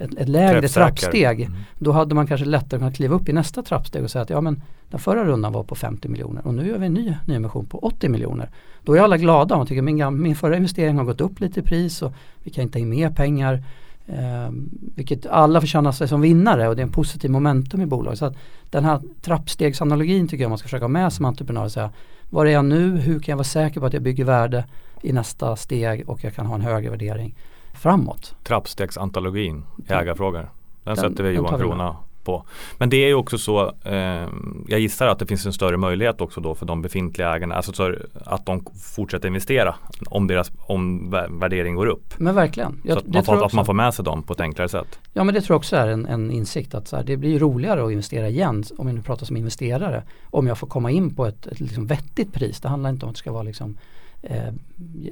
[0.00, 1.40] ett, ett lägre trappsteg.
[1.40, 1.52] Mm.
[1.78, 4.40] Då hade man kanske lättare kunnat kliva upp i nästa trappsteg och säga att ja
[4.40, 7.66] men den förra rundan var på 50 miljoner och nu gör vi en ny nyemission
[7.66, 8.50] på 80 miljoner.
[8.82, 11.62] Då är alla glada och tycker min, min förra investering har gått upp lite i
[11.62, 12.12] pris och
[12.42, 13.64] vi kan inte in mer pengar.
[14.06, 14.50] Eh,
[14.94, 18.18] vilket alla får känna sig som vinnare och det är en positiv momentum i bolaget.
[18.18, 18.36] Så att
[18.70, 21.90] den här trappstegsanalogin tycker jag man ska försöka ha med som entreprenör och säga
[22.30, 24.64] var är jag nu, hur kan jag vara säker på att jag bygger värde
[25.02, 27.34] i nästa steg och jag kan ha en högre värdering
[27.82, 28.34] framåt.
[28.42, 30.38] Trappstegsantologin i ägarfrågor.
[30.38, 30.48] Den,
[30.84, 32.44] den sätter vi Johan Krona på.
[32.78, 34.28] Men det är ju också så, eh,
[34.68, 37.94] jag gissar att det finns en större möjlighet också då för de befintliga ägarna, alltså
[38.24, 38.64] att de
[38.94, 39.74] fortsätter investera
[40.06, 42.14] om deras om värdering går upp.
[42.18, 42.80] Men verkligen.
[42.84, 44.98] Jag, så att, man får, att man får med sig dem på ett enklare sätt.
[45.12, 47.84] Ja men det tror jag också är en, en insikt att här, det blir roligare
[47.84, 50.02] att investera igen om vi nu pratar som investerare.
[50.30, 52.60] Om jag får komma in på ett, ett liksom vettigt pris.
[52.60, 53.76] Det handlar inte om att det ska vara liksom
[54.22, 54.54] eh,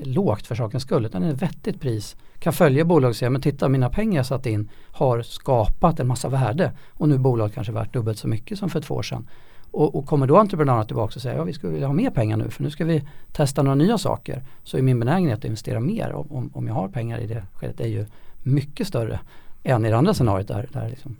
[0.04, 2.16] lågt för sakens skull utan ett vettigt pris.
[2.38, 6.06] Kan följa bolaget och säga men titta mina pengar jag satt in har skapat en
[6.06, 6.72] massa värde.
[6.90, 9.28] Och nu är bolaget kanske värt dubbelt så mycket som för två år sedan.
[9.70, 12.36] Och, och kommer då entreprenörerna tillbaka och säger ja vi skulle vilja ha mer pengar
[12.36, 14.44] nu för nu ska vi testa några nya saker.
[14.62, 17.80] Så är min benägenhet att investera mer om, om jag har pengar i det skedet
[17.80, 18.06] är ju
[18.42, 19.20] mycket större
[19.62, 21.16] än i det andra scenariot där, där liksom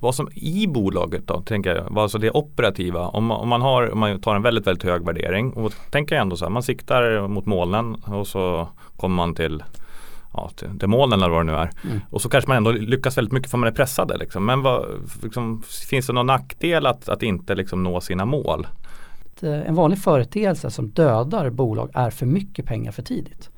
[0.00, 3.08] vad som i bolaget då, tänker jag, alltså det operativa.
[3.08, 6.36] Om, om, man har, om man tar en väldigt, väldigt hög värdering och tänker ändå
[6.36, 9.62] så här, man siktar mot molnen och så kommer man till
[10.32, 11.70] ja, till, till molnen eller vad det nu är.
[11.84, 12.00] Mm.
[12.10, 14.16] Och så kanske man ändå lyckas väldigt mycket för man är pressade.
[14.16, 14.46] Liksom.
[14.46, 14.86] Men vad,
[15.22, 18.66] liksom, finns det någon nackdel att, att inte liksom, nå sina mål?
[19.42, 23.50] Eh, en vanlig företeelse som dödar bolag är för mycket pengar för tidigt.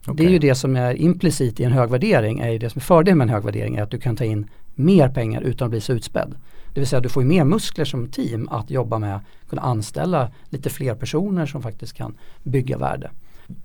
[0.00, 0.14] Okay.
[0.14, 2.82] Det är ju det som är implicit i en hög värdering, är det som är
[2.82, 5.70] fördelen med en hög värdering är att du kan ta in mer pengar utan att
[5.70, 6.34] bli så utspädd.
[6.74, 10.70] Det vill säga du får mer muskler som team att jobba med, kunna anställa lite
[10.70, 13.10] fler personer som faktiskt kan bygga värde.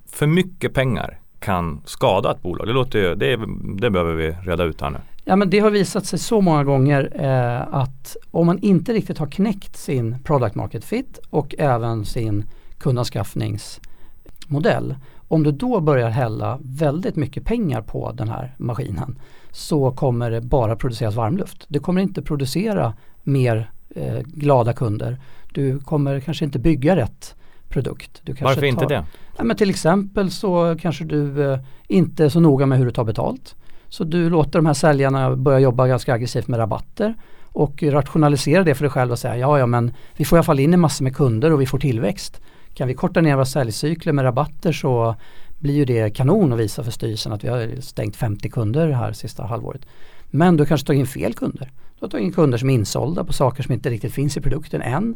[0.05, 2.67] För mycket pengar kan skada ett bolag?
[2.67, 3.39] Det, låter, det,
[3.81, 4.97] det behöver vi reda ut här nu.
[5.25, 9.17] Ja men det har visat sig så många gånger eh, att om man inte riktigt
[9.17, 12.45] har knäckt sin product market fit och även sin
[12.77, 14.95] kundanskaffningsmodell.
[15.27, 19.19] Om du då börjar hälla väldigt mycket pengar på den här maskinen
[19.57, 21.65] så kommer det bara produceras varmluft.
[21.67, 22.93] Det kommer inte producera
[23.23, 25.17] mer eh, glada kunder.
[25.53, 27.35] Du kommer kanske inte bygga rätt
[27.69, 28.21] produkt.
[28.23, 29.05] Du Varför tar, inte det?
[29.37, 32.91] Ja, men till exempel så kanske du eh, inte är så noga med hur du
[32.91, 33.55] tar betalt.
[33.89, 38.75] Så du låter de här säljarna börja jobba ganska aggressivt med rabatter och rationalisera det
[38.75, 40.79] för dig själv och säga ja, ja men vi får i alla fall in en
[40.79, 42.41] massa med kunder och vi får tillväxt.
[42.73, 45.15] Kan vi korta ner våra säljcykler med rabatter så
[45.59, 49.13] blir ju det kanon att visa för styrelsen att vi har stängt 50 kunder här
[49.13, 49.81] sista halvåret.
[50.29, 51.71] Men du kanske tar in fel kunder.
[51.99, 54.41] Du har tagit in kunder som är insålda på saker som inte riktigt finns i
[54.41, 55.15] produkten än.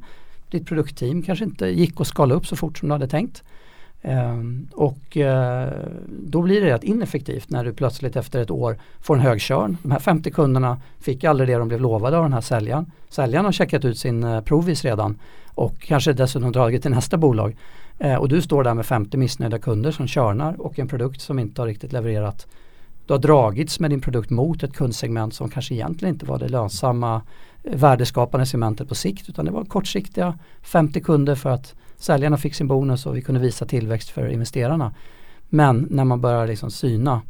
[0.49, 3.43] Ditt produktteam kanske inte gick att skala upp så fort som du hade tänkt.
[4.03, 5.67] Um, och uh,
[6.07, 9.77] då blir det rätt ineffektivt när du plötsligt efter ett år får en hög körn.
[9.83, 12.91] De här 50 kunderna fick aldrig det de blev lovade av den här säljaren.
[13.09, 15.19] Säljaren har checkat ut sin uh, provis redan
[15.53, 17.55] och kanske dessutom dragit till nästa bolag.
[18.03, 21.39] Eh, och du står där med 50 missnöjda kunder som körnar och en produkt som
[21.39, 22.47] inte har riktigt levererat.
[23.05, 26.49] Du har dragits med din produkt mot ett kundsegment som kanske egentligen inte var det
[26.49, 27.21] lönsamma
[27.63, 32.55] eh, värdeskapande segmentet på sikt utan det var kortsiktiga 50 kunder för att säljarna fick
[32.55, 34.93] sin bonus och vi kunde visa tillväxt för investerarna.
[35.49, 37.21] Men när man börjar liksom syna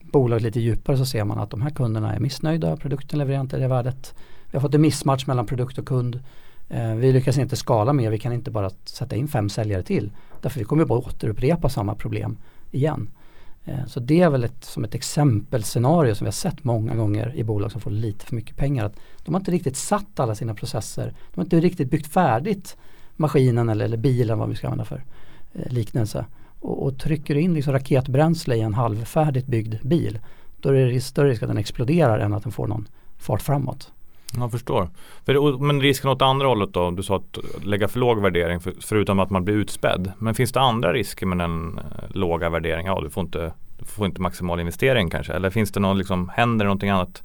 [0.00, 3.58] bolaget lite djupare så ser man att de här kunderna är missnöjda, produkten levererar inte
[3.58, 4.14] det värdet.
[4.50, 6.20] Vi har fått en missmatch mellan produkt och kund.
[6.68, 10.10] Eh, vi lyckas inte skala mer, vi kan inte bara sätta in fem säljare till.
[10.40, 12.36] Därför vi kommer bara återupprepa samma problem
[12.70, 13.10] igen.
[13.64, 17.32] Eh, så det är väl ett, som ett exempelscenario som vi har sett många gånger
[17.36, 18.84] i bolag som får lite för mycket pengar.
[18.84, 21.06] Att de har inte riktigt satt alla sina processer.
[21.06, 22.76] De har inte riktigt byggt färdigt
[23.16, 25.04] maskinen eller, eller bilen vad vi ska använda för
[25.52, 26.26] eh, liknelse.
[26.60, 30.18] Och, och trycker in liksom raketbränsle i en halvfärdigt byggd bil
[30.62, 33.92] då är det större risk att den exploderar än att den får någon fart framåt.
[34.36, 34.88] Jag förstår.
[35.24, 36.90] För, men risken åt andra hållet då?
[36.90, 40.12] Du sa att lägga för låg värdering för, förutom att man blir utspädd.
[40.18, 42.92] Men finns det andra risker med den eh, låga värderingen?
[42.92, 45.32] Ja, du får inte, du får inte maximal investering kanske.
[45.32, 47.22] Eller finns det någon, liksom, händer någonting annat?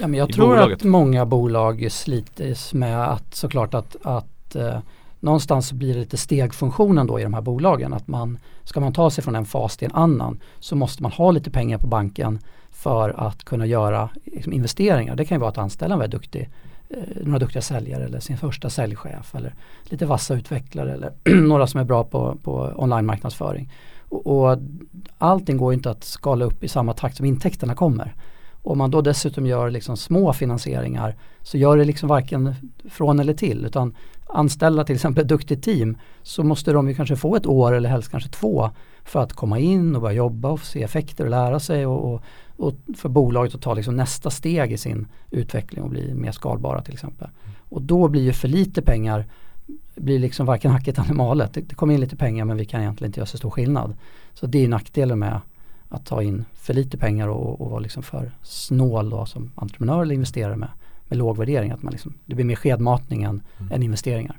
[0.00, 0.78] Ja, men jag tror bolaget?
[0.78, 4.78] att många bolag slits med att såklart att, att eh,
[5.20, 7.92] någonstans blir det lite stegfunktionen då i de här bolagen.
[7.92, 11.12] Att man, ska man ta sig från en fas till en annan så måste man
[11.12, 12.38] ha lite pengar på banken
[12.82, 15.16] för att kunna göra liksom, investeringar.
[15.16, 16.50] Det kan ju vara att anställa en väldigt duktig,
[16.88, 21.80] eh, några duktiga säljare eller sin första säljchef eller lite vassa utvecklare eller några som
[21.80, 23.72] är bra på, på online-marknadsföring.
[24.08, 24.58] Och, och
[25.18, 28.14] allting går inte att skala upp i samma takt som intäkterna kommer.
[28.62, 32.54] Om man då dessutom gör liksom små finansieringar så gör det liksom varken
[32.90, 33.94] från eller till utan
[34.28, 37.88] anställa till exempel ett duktigt team så måste de ju kanske få ett år eller
[37.88, 38.70] helst kanske två
[39.04, 42.22] för att komma in och börja jobba och se effekter och lära sig och, och,
[42.62, 46.82] och för bolaget att ta liksom nästa steg i sin utveckling och bli mer skalbara
[46.82, 47.28] till exempel.
[47.68, 49.24] Och då blir ju för lite pengar
[49.94, 51.54] blir liksom varken hacket eller malet.
[51.54, 53.94] Det, det kommer in lite pengar men vi kan egentligen inte göra så stor skillnad.
[54.34, 55.40] Så det är nackdelen med
[55.88, 60.02] att ta in för lite pengar och, och vara liksom för snål då, som entreprenör
[60.02, 60.68] eller investerare med,
[61.08, 61.70] med låg värdering.
[61.70, 63.72] Att man liksom, det blir mer skedmatning än, mm.
[63.72, 64.36] än investeringar.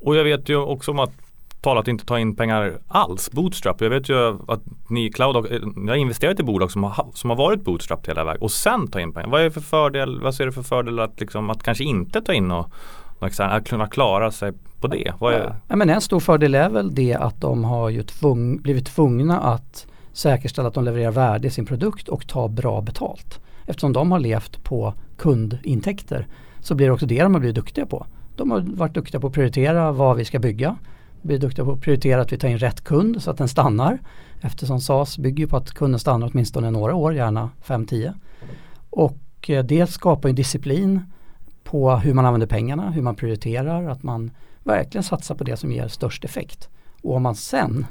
[0.00, 1.12] Och jag vet ju också om att
[1.60, 3.80] tala att inte ta in pengar alls, bootstrap.
[3.80, 7.36] Jag vet ju att ni Cloud, ni har investerat i bolag som har, som har
[7.36, 9.28] varit bootstrap hela vägen och sen ta in pengar.
[9.28, 12.32] Vad är för fördel, vad ser du för fördel att, liksom, att kanske inte ta
[12.32, 12.70] in och,
[13.18, 15.12] och att kunna klara sig på det?
[15.18, 15.54] Vad är...
[15.68, 19.40] ja, men en stor fördel är väl det att de har ju tvung, blivit tvungna
[19.40, 23.40] att säkerställa att de levererar värde i sin produkt och ta bra betalt.
[23.66, 26.26] Eftersom de har levt på kundintäkter
[26.60, 28.06] så blir det också det de har blivit duktiga på.
[28.36, 30.76] De har varit duktiga på att prioritera vad vi ska bygga.
[31.28, 33.48] Vi är duktiga på att prioritera att vi tar in rätt kund så att den
[33.48, 33.98] stannar.
[34.40, 38.14] Eftersom SAS bygger på att kunden stannar åtminstone några år, gärna 5-10.
[38.90, 41.02] Och eh, det skapar en disciplin
[41.64, 44.30] på hur man använder pengarna, hur man prioriterar, att man
[44.64, 46.68] verkligen satsar på det som ger störst effekt.
[47.02, 47.86] Och om man sen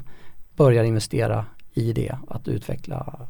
[0.56, 3.20] börjar investera i det, att utveckla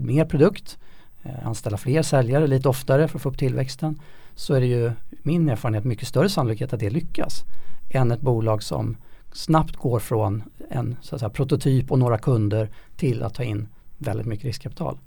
[0.00, 0.78] mer produkt,
[1.22, 4.00] eh, anställa fler säljare lite oftare för att få upp tillväxten,
[4.34, 4.92] så är det ju
[5.22, 7.44] min erfarenhet mycket större sannolikhet att det lyckas
[7.90, 8.96] än ett bolag som
[9.32, 14.26] snabbt går från en så säga, prototyp och några kunder till att ta in väldigt
[14.26, 14.98] mycket riskkapital.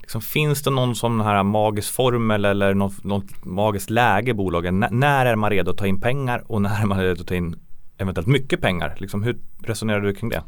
[0.00, 4.82] Liksom, finns det någon sån här magisk formel eller något, något magiskt läge i bolagen?
[4.82, 7.28] N när är man redo att ta in pengar och när är man redo att
[7.28, 7.56] ta in
[7.98, 8.96] eventuellt mycket pengar?
[8.98, 10.42] Liksom, hur resonerar du kring det?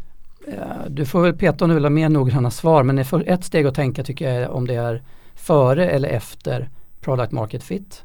[0.88, 3.74] Du får väl peta om du vill ha mer noggranna svar men ett steg att
[3.74, 5.02] tänka tycker jag är om det är
[5.34, 6.68] före eller efter
[7.00, 8.04] product market fit.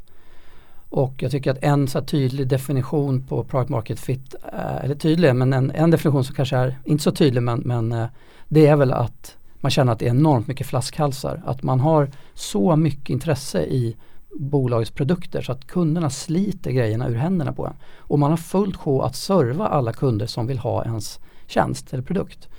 [0.93, 5.36] Och jag tycker att en så tydlig definition på product market fit, eh, eller tydlig,
[5.36, 8.06] men en, en, definition som kanske är inte så tydlig men, men eh,
[8.47, 11.41] det är väl att man känner att det är enormt mycket flaskhalsar.
[11.45, 13.95] Att man har så mycket intresse i
[14.39, 17.73] bolagets produkter så att kunderna sliter grejerna ur händerna på en.
[17.97, 22.03] Och man har fullt sjå att serva alla kunder som vill ha ens tjänst eller
[22.03, 22.49] produkt.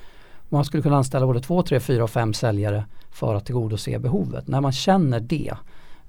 [0.49, 4.47] Man skulle kunna anställa både två, tre, fyra och fem säljare för att tillgodose behovet.
[4.47, 5.53] När man känner det,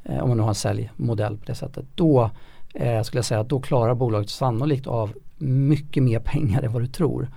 [0.09, 2.31] eh, om man nu har en säljmodell på det sättet, då
[2.75, 6.83] eh, skulle jag säga att då klarar bolaget sannolikt av mycket mer pengar än vad
[6.83, 7.29] du tror.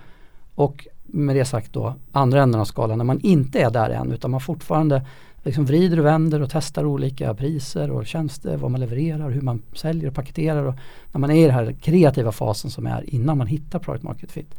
[0.54, 4.12] Och med det sagt då, andra änden av skalan, när man inte är där än
[4.12, 5.06] utan man fortfarande
[5.42, 9.62] liksom vrider och vänder och testar olika priser och tjänster, vad man levererar, hur man
[9.72, 10.64] säljer och paketerar.
[10.64, 10.74] Och
[11.12, 14.32] när man är i den här kreativa fasen som är innan man hittar product market
[14.32, 14.54] fit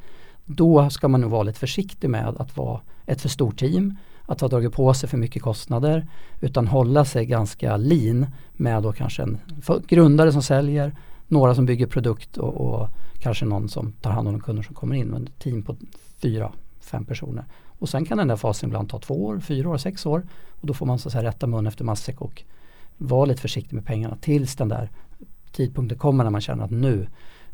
[0.45, 3.97] då ska man nog vara lite försiktig med att vara ett för stort team,
[4.32, 6.08] att ha dragit på sig för mycket kostnader
[6.41, 9.38] utan hålla sig ganska lean med då kanske en
[9.88, 10.96] grundare som säljer,
[11.28, 12.89] några som bygger produkt och, och
[13.20, 15.08] kanske någon som tar hand om de kunder som kommer in.
[15.08, 15.76] Men ett team på
[16.17, 17.46] fyra, fem personer.
[17.80, 20.24] Och sen kan den där fasen ibland ta två år, fyra år, sex år.
[20.62, 22.44] Och då får man så att säga rätta mun efter matsäck och
[22.98, 24.89] vara lite försiktig med pengarna tills den där
[25.52, 27.08] tidpunkten kommer när man känner att nu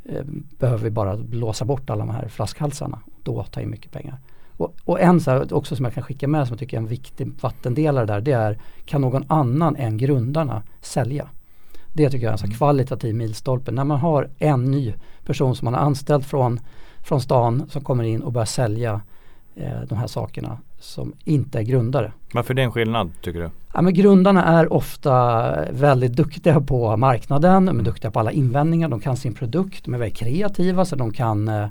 [0.09, 0.23] Eh,
[0.59, 2.99] behöver vi bara blåsa bort alla de här flaskhalsarna.
[3.23, 4.17] Då ta in mycket pengar.
[4.57, 6.81] Och, och en så här, också som jag kan skicka med som jag tycker är
[6.81, 11.29] en viktig vattendelare där det är kan någon annan än grundarna sälja?
[11.93, 12.57] Det tycker jag är en så mm.
[12.57, 13.71] kvalitativ milstolpe.
[13.71, 14.93] När man har en ny
[15.25, 16.59] person som man har anställt från,
[17.03, 19.01] från stan som kommer in och börjar sälja
[19.55, 22.11] eh, de här sakerna som inte är grundare.
[22.33, 23.49] Varför är det en skillnad tycker du?
[23.73, 28.89] Ja, men grundarna är ofta väldigt duktiga på marknaden, de är duktiga på alla invändningar,
[28.89, 31.67] de kan sin produkt, de är väldigt kreativa så de kan eh,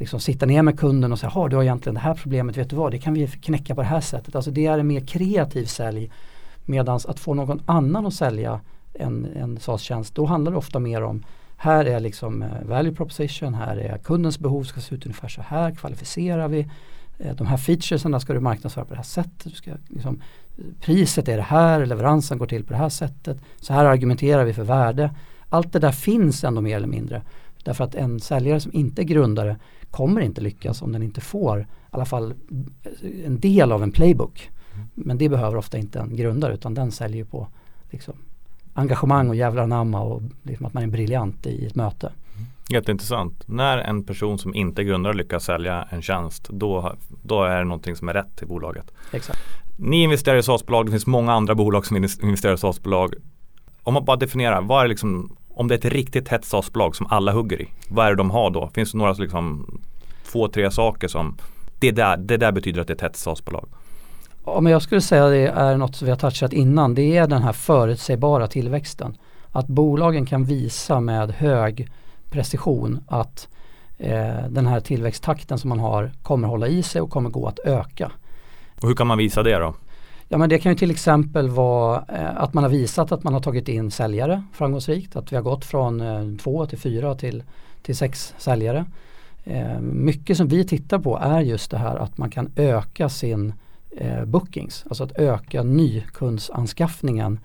[0.00, 2.70] liksom sitta ner med kunden och säga, har du har egentligen det här problemet, vet
[2.70, 4.34] du vad, det kan vi knäcka på det här sättet.
[4.34, 6.10] Alltså det är en mer kreativ sälj
[6.64, 8.60] medan att få någon annan att sälja
[8.94, 11.22] en, en SaaS-tjänst, då handlar det ofta mer om
[11.56, 15.42] här är liksom eh, value proposition, här är kundens behov ska se ut ungefär så
[15.42, 16.66] här, kvalificerar vi
[17.18, 19.44] eh, de här featuresen ska du marknadsföra på det här sättet.
[19.44, 20.22] Du ska, liksom,
[20.80, 23.38] priset är det här, leveransen går till på det här sättet.
[23.60, 25.10] Så här argumenterar vi för värde.
[25.48, 27.22] Allt det där finns ändå mer eller mindre.
[27.64, 29.56] Därför att en säljare som inte är grundare
[29.90, 32.34] kommer inte lyckas om den inte får i alla fall
[33.24, 34.50] en del av en playbook.
[34.94, 37.48] Men det behöver ofta inte en grundare utan den säljer på
[37.90, 38.14] liksom,
[38.74, 42.12] engagemang och jävlar anamma och liksom att man är briljant i ett möte.
[42.68, 43.48] Jätteintressant.
[43.48, 47.64] När en person som inte är grundare lyckas sälja en tjänst då, då är det
[47.64, 48.92] någonting som är rätt i bolaget.
[49.12, 49.40] Exakt.
[49.76, 53.14] Ni investerar i SaaS-bolag, det finns många andra bolag som investerar i SaaS-bolag.
[53.82, 57.06] Om man bara definierar, vad är liksom, om det är ett riktigt hett SaaS-bolag som
[57.10, 58.70] alla hugger i, vad är det de har då?
[58.74, 59.78] Finns det några liksom,
[60.32, 61.36] två, tre saker som
[61.78, 63.68] det där, det där betyder att det är ett hett SaaS-bolag?
[64.44, 66.94] Ja, men jag skulle säga att det är något som vi har touchat innan.
[66.94, 69.16] Det är den här förutsägbara tillväxten.
[69.52, 71.88] Att bolagen kan visa med hög
[72.30, 73.48] precision att
[73.98, 77.58] eh, den här tillväxttakten som man har kommer hålla i sig och kommer gå att
[77.58, 78.12] öka.
[78.80, 79.74] Och hur kan man visa det då?
[80.32, 83.32] Ja men det kan ju till exempel vara eh, att man har visat att man
[83.32, 85.16] har tagit in säljare framgångsrikt.
[85.16, 87.42] Att vi har gått från eh, två till fyra till,
[87.82, 88.84] till sex säljare.
[89.44, 93.52] Eh, mycket som vi tittar på är just det här att man kan öka sin
[93.90, 94.84] eh, bookings.
[94.88, 97.38] Alltså att öka nykundsanskaffningen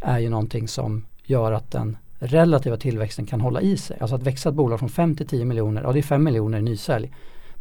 [0.00, 3.96] är ju någonting som gör att den relativa tillväxten kan hålla i sig.
[4.00, 6.58] Alltså att växa ett bolag från 5 till 10 miljoner, ja det är 5 miljoner
[6.58, 7.12] i nysälj.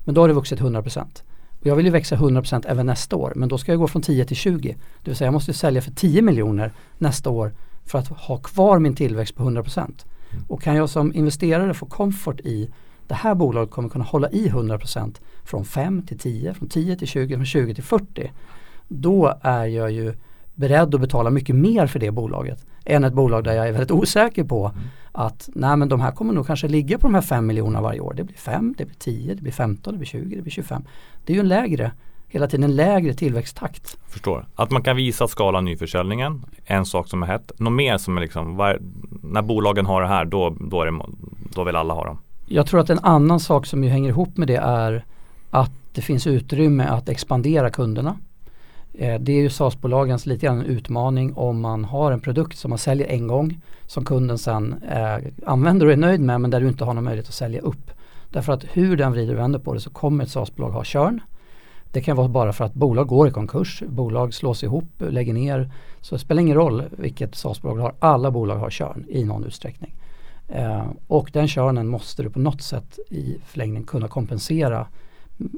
[0.04, 1.24] Men då har det vuxit 100 procent
[1.62, 4.26] jag vill ju växa 100% även nästa år men då ska jag gå från 10
[4.26, 4.78] till 20.
[5.04, 7.54] Det vill säga jag måste sälja för 10 miljoner nästa år
[7.86, 9.80] för att ha kvar min tillväxt på 100%.
[9.80, 9.96] Mm.
[10.48, 12.70] Och kan jag som investerare få komfort i
[13.08, 17.08] det här bolaget kommer kunna hålla i 100% från 5 till 10, från 10 till
[17.08, 18.32] 20, från 20 till 40.
[18.88, 20.14] Då är jag ju
[20.60, 23.92] beredd att betala mycket mer för det bolaget än ett bolag där jag är väldigt
[23.92, 24.88] osäker på mm.
[25.12, 28.00] att nej men de här kommer nog kanske ligga på de här 5 miljonerna varje
[28.00, 28.14] år.
[28.14, 30.84] Det blir 5, det blir 10, det blir 15, det blir 20, det blir 25.
[31.26, 31.92] Det är ju en lägre
[32.30, 33.98] hela tiden en lägre tillväxttakt.
[34.08, 34.46] Förstår.
[34.56, 37.52] Att man kan visa att skala nyförsäljningen, en sak som är hett.
[37.60, 38.80] Något mer som är liksom, var,
[39.24, 41.00] när bolagen har det här då, då, är det,
[41.54, 42.22] då vill alla ha dem.
[42.46, 45.06] Jag tror att en annan sak som ju hänger ihop med det är
[45.50, 48.18] att det finns utrymme att expandera kunderna.
[49.00, 52.70] Eh, det är ju SAS-bolagens lite grann en utmaning om man har en produkt som
[52.70, 56.62] man säljer en gång som kunden sen eh, använder och är nöjd med men där
[56.62, 57.92] du inte har någon möjlighet att sälja upp.
[58.30, 61.22] Därför att hur den vrider och vänder på det så kommer ett SAS-bolag ha körn.
[61.92, 65.72] Det kan vara bara för att bolag går i konkurs, bolag slås ihop, lägger ner.
[66.02, 69.44] Så det spelar ingen roll vilket SAS-bolag du har, alla bolag har körn i någon
[69.44, 69.94] utsträckning.
[70.48, 74.88] Eh, och den körnen måste du på något sätt i förlängningen kunna kompensera.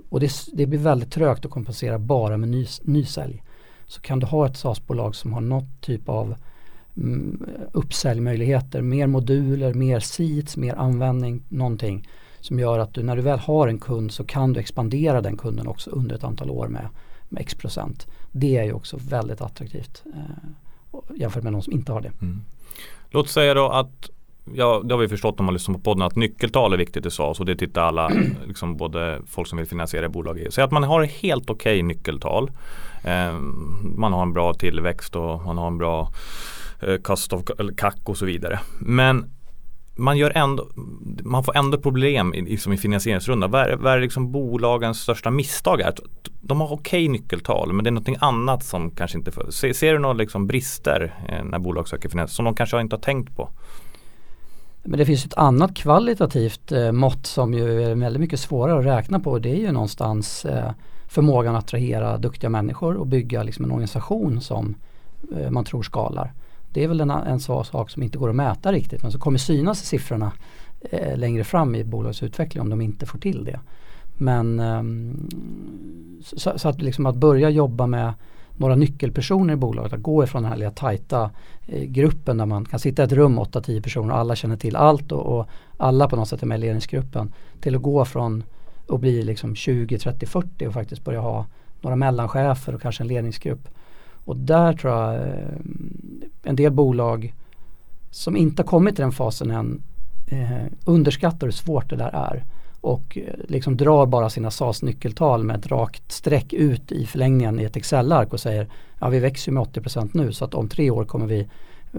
[0.09, 3.43] Och det, det blir väldigt trögt att kompensera bara med ny, nysälj.
[3.85, 6.35] Så kan du ha ett SaaS-bolag som har något typ av
[6.97, 12.07] mm, uppsäljmöjligheter, mer moduler, mer seats, mer användning, någonting
[12.39, 15.37] som gör att du när du väl har en kund så kan du expandera den
[15.37, 16.87] kunden också under ett antal år med,
[17.29, 18.07] med x procent.
[18.31, 22.11] Det är ju också väldigt attraktivt eh, jämfört med någon som inte har det.
[22.21, 22.41] Mm.
[23.09, 24.09] Låt säga då att
[24.45, 27.11] ja, det har vi förstått om man lyssnar på podden att nyckeltal är viktigt i
[27.11, 28.11] SAS och det tittar alla,
[28.47, 30.51] liksom både folk som vill finansiera bolag i.
[30.51, 32.51] Säg att man har helt okej okay nyckeltal.
[33.03, 33.33] Eh,
[33.97, 36.11] man har en bra tillväxt och man har en bra
[36.81, 37.41] eh, cost of,
[37.77, 38.59] CAC och så vidare.
[38.79, 39.31] Men
[39.95, 40.67] man, gör ändå,
[41.23, 43.51] man får ändå problem i, liksom i finansieringsrundan.
[43.51, 45.81] Vad är, vad är liksom bolagens största misstag?
[45.81, 45.93] Är?
[46.41, 49.93] De har okej nyckeltal men det är någonting annat som kanske inte för, ser, ser
[49.93, 53.35] du några liksom brister eh, när bolag söker finansiering som de kanske inte har tänkt
[53.35, 53.49] på?
[54.83, 58.85] Men det finns ett annat kvalitativt eh, mått som ju är väldigt mycket svårare att
[58.85, 59.31] räkna på.
[59.31, 60.71] och Det är ju någonstans eh,
[61.07, 64.75] förmågan att attrahera duktiga människor och bygga liksom en organisation som
[65.37, 66.33] eh, man tror skalar.
[66.73, 69.37] Det är väl en, en sak som inte går att mäta riktigt men som kommer
[69.37, 70.31] synas i siffrorna
[70.81, 73.59] eh, längre fram i bolagets utveckling om de inte får till det.
[74.17, 75.29] Men ehm,
[76.23, 78.13] så, så, att, liksom att börja jobba med
[78.61, 79.93] några nyckelpersoner i bolaget.
[79.93, 81.31] Att gå ifrån den här lilla tajta
[81.67, 84.75] eh, gruppen där man kan sitta i ett rum 8-10 personer och alla känner till
[84.75, 85.47] allt och, och,
[85.77, 87.33] alla på något sätt är med i ledningsgruppen.
[87.61, 88.43] Till att gå från
[88.87, 91.45] att bli liksom 20, 30, 40 och faktiskt börja ha
[91.81, 93.67] några mellanchefer och kanske en ledningsgrupp.
[94.25, 95.21] Och där tror jag eh,
[96.43, 97.33] en del bolag
[98.11, 99.81] som inte har kommit till den fasen än
[100.27, 102.43] eh, underskattar hur svårt det där är
[102.81, 107.59] och eh, liksom drar bara sina SAS nyckeltal med ett rakt streck ut i förlängningen
[107.59, 108.67] i ett Excel-ark och säger
[108.99, 111.47] ja vi växer med 80% nu så att om tre år kommer vi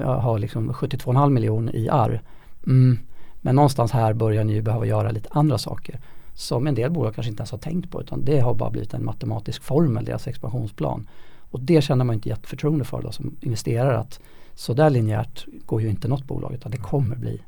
[0.04, 2.22] ha liksom 72,5 miljoner i arr.
[2.66, 2.98] Mm.
[3.40, 6.00] Men någonstans här börjar ni ju behöva göra lite andra saker
[6.34, 8.94] som en del bolag kanske inte ens har tänkt på utan det har bara blivit
[8.94, 11.08] en matematisk formel, deras expansionsplan.
[11.50, 14.20] Och det känner man inte jätteförtroende för då som investerare att
[14.54, 17.40] så där linjärt går ju inte något bolag utan det kommer bli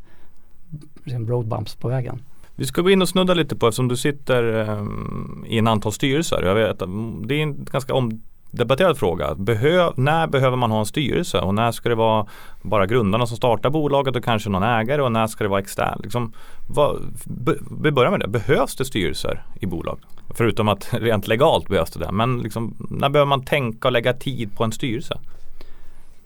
[1.05, 2.23] liksom road bumps på vägen.
[2.57, 5.93] Vi ska gå in och snudda lite på eftersom du sitter um, i en antal
[5.93, 6.43] styrelser.
[6.43, 6.79] Jag vet,
[7.29, 9.35] det är en ganska omdebatterad fråga.
[9.35, 12.27] Behö när behöver man ha en styrelse och när ska det vara
[12.63, 16.01] bara grundarna som startar bolaget och kanske någon ägare och när ska det vara extern?
[16.03, 16.33] Liksom,
[16.69, 17.01] vad,
[17.83, 18.29] vi börjar med det.
[18.29, 19.99] Behövs det styrelser i bolag?
[20.35, 22.13] Förutom att rent legalt behövs det.
[22.13, 25.19] Men liksom, när behöver man tänka och lägga tid på en styrelse?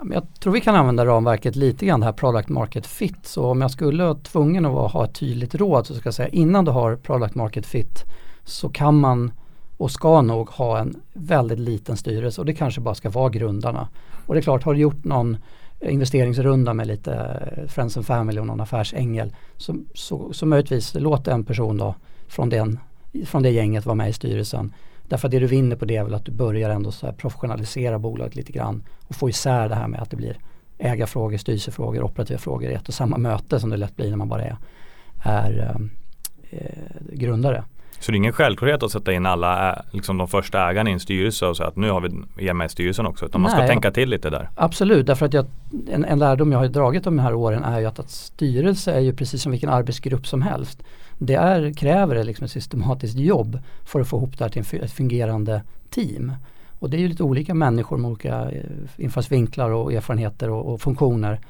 [0.05, 3.27] Jag tror vi kan använda ramverket lite grann det här product market fit.
[3.27, 6.29] Så om jag skulle vara tvungen att ha ett tydligt råd så ska jag säga
[6.29, 8.05] innan du har product market fit
[8.45, 9.33] så kan man
[9.77, 13.89] och ska nog ha en väldigt liten styrelse och det kanske bara ska vara grundarna.
[14.27, 15.37] Och det är klart, har du gjort någon
[15.81, 21.45] investeringsrunda med lite Friends and Family och någon affärsängel så, så, så möjligtvis låt en
[21.45, 21.95] person då
[22.29, 22.79] från, den,
[23.27, 24.73] från det gänget vara med i styrelsen.
[25.09, 27.99] Därför att det du vinner på det är väl att du börjar ändå så professionalisera
[27.99, 30.37] bolaget lite grann och få isär det här med att det blir
[30.79, 34.29] ägarfrågor, styrelsefrågor, operativa frågor i ett och samma möte som det lätt blir när man
[34.29, 34.57] bara är,
[35.23, 35.81] är
[36.51, 36.69] eh,
[37.13, 37.65] grundare.
[38.01, 41.01] Så det är ingen självklarhet att sätta in alla, liksom de första ägarna i en
[41.01, 43.27] styrelse och säga att nu har vi er med i styrelsen också.
[43.27, 44.51] Utan man ska tänka till lite där.
[44.55, 45.47] Absolut, därför att jag,
[45.91, 49.01] en, en lärdom jag har dragit de här åren är ju att, att styrelse är
[49.01, 50.83] ju precis som vilken arbetsgrupp som helst.
[51.19, 54.93] Det är, kräver liksom ett systematiskt jobb för att få ihop det här till ett
[54.93, 56.33] fungerande team.
[56.79, 58.64] Och det är ju lite olika människor med olika eh,
[58.97, 61.41] infallsvinklar och erfarenheter och, och funktioner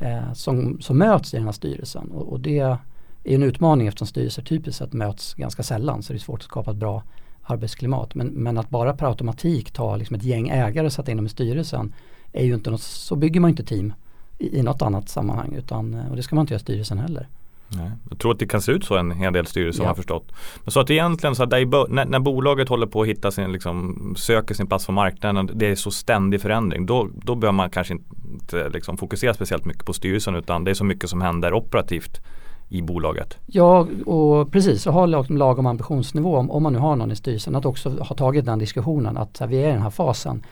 [0.00, 2.10] eh, som, som möts i den här styrelsen.
[2.10, 2.76] Och, och, det är
[3.24, 6.70] en utmaning eftersom styrelser typiskt sett möts ganska sällan så det är svårt att skapa
[6.70, 7.02] ett bra
[7.42, 8.14] arbetsklimat.
[8.14, 11.26] Men, men att bara per automatik ta liksom ett gäng ägare och sätta in dem
[11.26, 11.94] i styrelsen
[12.32, 13.92] är ju inte något, så bygger man inte team
[14.38, 16.98] i, i något annat sammanhang utan, eh, och det ska man inte göra i styrelsen
[16.98, 17.28] heller.
[17.68, 17.90] Nej.
[18.10, 19.88] Jag tror att det kan se ut så en hel del styrelser ja.
[19.88, 20.32] har förstått.
[20.64, 24.14] Men så att egentligen så att när, när, bolaget håller på att hitta sin, liksom,
[24.18, 26.86] söker sin plats på marknaden, det är så ständig förändring.
[26.86, 27.94] Då, då bör man kanske
[28.32, 32.20] inte liksom, fokusera speciellt mycket på styrelsen utan det är så mycket som händer operativt
[32.68, 33.38] i bolaget.
[33.46, 34.86] Ja, och precis.
[34.86, 37.56] Och ha lagom ambitionsnivå om, om man nu har någon i styrelsen.
[37.56, 40.42] Att också ha tagit den diskussionen att här, vi är i den här fasen.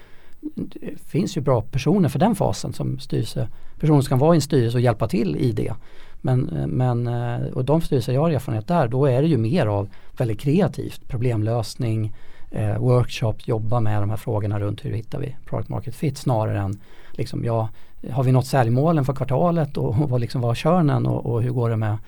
[0.41, 3.49] Det finns ju bra personer för den fasen som styrelse.
[3.81, 5.75] Personer som kan vara i en styrelse och hjälpa till i det.
[6.27, 9.37] Men, eh, men eh, och de styrelser jag har erfarenhet där, då är det ju
[9.37, 12.15] mer av väldigt kreativt problemlösning,
[12.51, 16.61] eh, workshops, jobba med de här frågorna runt hur hittar vi product market fit snarare
[16.61, 16.81] än
[17.13, 17.69] liksom, ja,
[18.11, 21.51] har vi nått säljmålen för kvartalet och, och vad liksom var körnen och, och, hur
[21.51, 21.99] går det med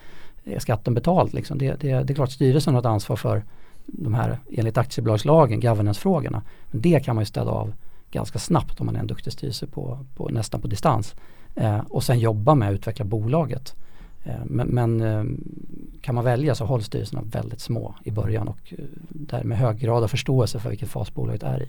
[0.44, 1.34] eh, skatten betald.
[1.34, 1.58] Liksom.
[1.58, 3.44] Det, det, det är klart styrelsen har ett ansvar för
[3.86, 6.42] de här enligt aktiebolagslagen, governance-frågorna.
[6.66, 7.72] Men det kan man ju städa av
[8.10, 11.14] ganska snabbt om man är en duktig styrelse på, på nästan på distans.
[11.54, 13.74] Eh, och sen jobba med att utveckla bolaget.
[14.24, 15.24] Eh, men, men, eh,
[16.00, 19.78] kan man välja så hålls styrelserna väldigt små i början och eh, där med hög
[19.78, 21.68] grad av förståelse för vilken fas bolaget är i.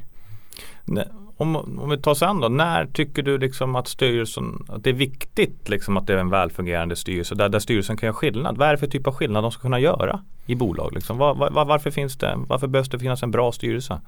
[1.37, 4.93] Om, om vi tar sen då, när tycker du liksom att styrelsen, att det är
[4.93, 8.57] viktigt liksom att det är en välfungerande styrelse där, där styrelsen kan göra skillnad?
[8.57, 10.93] Vad är det för typ av skillnad de ska kunna göra i bolag?
[10.93, 11.17] Liksom?
[11.17, 14.01] Var, var, varför, finns det, varför behövs det finnas en bra styrelse?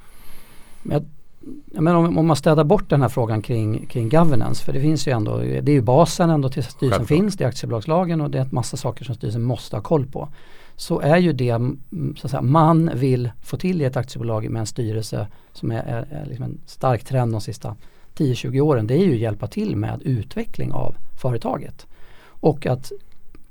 [0.83, 1.05] Jag
[1.65, 5.07] men om, om, man städar bort den här frågan kring, kring governance, för det finns
[5.07, 8.37] ju ändå, det är ju basen ändå till styrelsen finns, det är aktiebolagslagen och det
[8.37, 10.29] är en massa saker som styrelsen måste ha koll på.
[10.75, 11.57] Så är ju det
[12.17, 15.83] så att säga, man vill få till i ett aktiebolag med en styrelse som är,
[15.83, 17.75] är, är liksom en stark trend de sista
[18.17, 21.87] 10-20 åren, det är ju att hjälpa till med utveckling av företaget.
[22.23, 22.91] Och att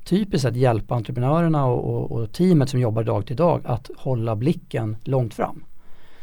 [0.03, 4.35] typiskt sett hjälpa entreprenörerna och, och, och teamet som jobbar dag till dag att hålla
[4.35, 5.63] blicken långt fram.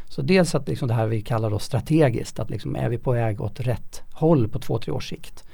[0.09, 3.13] Så dels att liksom det här vi kallar då strategiskt, att liksom är vi på
[3.13, 5.45] väg åt rätt håll på två, tre års sikt.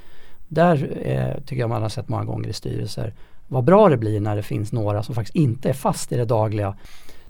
[0.47, 3.13] Där eh, tycker jag man har sett många gånger i styrelser
[3.47, 6.25] vad bra det blir när det finns några som faktiskt inte är fast i det
[6.25, 6.75] dagliga.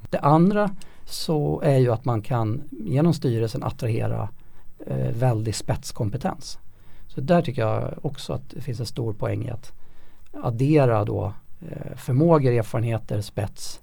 [0.09, 4.30] Det andra så är ju att man kan genom styrelsen attrahera
[4.88, 6.59] eh, väldig spetskompetens.
[7.07, 9.73] Så där tycker jag också att det finns en stor poäng i att
[10.43, 11.34] addera då
[11.69, 13.82] eh, förmågor, erfarenheter, spets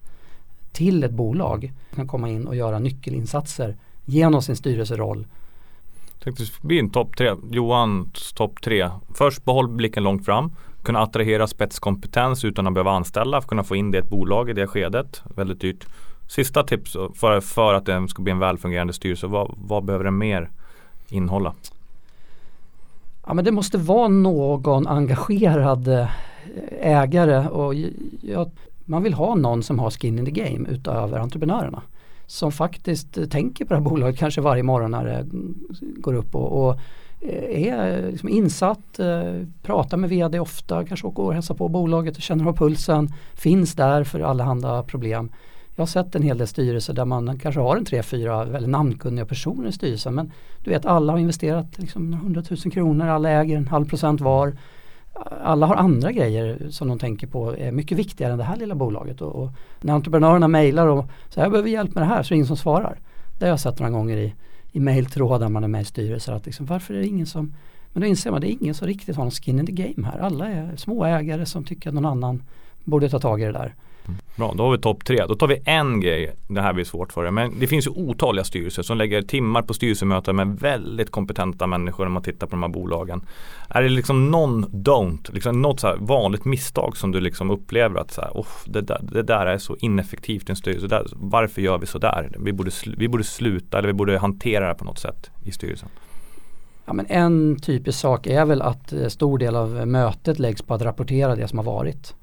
[0.73, 5.27] till ett bolag kan komma in och göra nyckelinsatser genom sin styrelseroll.
[6.25, 8.91] Tänkte bli en topp tre, Johans topp tre.
[9.15, 10.53] Först behåll blicken långt fram,
[10.83, 14.53] kunna attrahera spetskompetens utan att behöva anställa, kunna få in det i ett bolag i
[14.53, 15.23] det skedet.
[15.37, 15.87] Väldigt dyrt.
[16.29, 20.19] Sista tips för, för att det ska bli en välfungerande styrelse, vad, vad behöver den
[20.19, 20.51] mer
[21.09, 21.55] innehålla?
[23.27, 26.09] Ja men det måste vara någon engagerad eh,
[26.81, 27.75] ägare och
[28.21, 28.51] jag
[28.85, 31.83] man vill ha någon som har skin in the game utöver entreprenörerna.
[32.27, 35.55] Som faktiskt eh, tänker på det här bolaget kanske varje morgon när det mm,
[35.97, 36.79] går upp och, och
[37.21, 42.17] eh, är liksom insatt, eh, pratar med vd ofta, kanske åker och hälsar på bolaget
[42.17, 45.31] och känner av pulsen, finns där för allehanda problem.
[45.75, 48.71] Jag har sett en hel del styrelser där man kanske har en tre, fyra väldigt
[48.71, 50.33] namnkunniga personer i styrelsen men
[50.65, 54.57] du vet alla har investerat liksom 100 000 kronor, alla äger en halv procent var
[55.43, 58.75] alla har andra grejer som de tänker på är mycket viktigare än det här lilla
[58.75, 59.21] bolaget.
[59.21, 59.51] Och, och
[59.81, 62.47] när entreprenörerna mejlar och säger jag behöver hjälp med det här så är det ingen
[62.47, 62.99] som svarar.
[63.39, 64.35] Det har jag sett några gånger i,
[64.73, 67.55] i mejltrådar man är med i styrelser att liksom, varför är det ingen som
[67.93, 69.73] men då inser man att det är ingen som riktigt har någon skin in the
[69.73, 70.19] game här.
[70.19, 72.43] Alla är små ägare som tycker att någon annan
[72.85, 73.75] borde ta tag i det där.
[74.37, 75.27] Bra, då har vi topp tre.
[75.29, 76.33] Då tar vi en grej.
[76.49, 77.33] Det här blir svårt för dig.
[77.33, 82.05] Men det finns ju otaliga styrelser som lägger timmar på styrelsemöten med väldigt kompetenta människor
[82.05, 83.23] när man tittar på de här bolagen.
[83.69, 88.11] Är det liksom någon don't, liksom något så vanligt misstag som du liksom upplever att
[88.11, 90.87] så här, oh, det, där, det där är så ineffektivt i en styrelse.
[90.87, 92.37] Där, varför gör vi så där?
[92.39, 95.89] Vi borde, vi borde sluta eller vi borde hantera det på något sätt i styrelsen.
[96.85, 100.75] Ja, men en typisk sak är väl att eh, stor del av mötet läggs på
[100.75, 102.15] att rapportera det som har varit.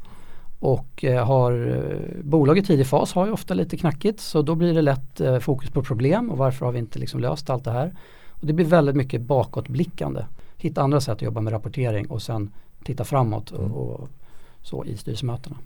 [0.60, 4.55] Och eh, har eh, bolag i tidig fas har ju ofta lite knackigt så då
[4.55, 7.64] blir det lätt eh, fokus på problem och varför har vi inte liksom löst allt
[7.64, 7.93] det här.
[8.30, 10.26] Och det blir väldigt mycket bakåtblickande.
[10.57, 12.51] Hitta andra sätt att jobba med rapportering och sen
[12.84, 13.72] titta framåt och, mm.
[13.72, 14.10] och
[14.62, 15.57] så i styrelsemötena.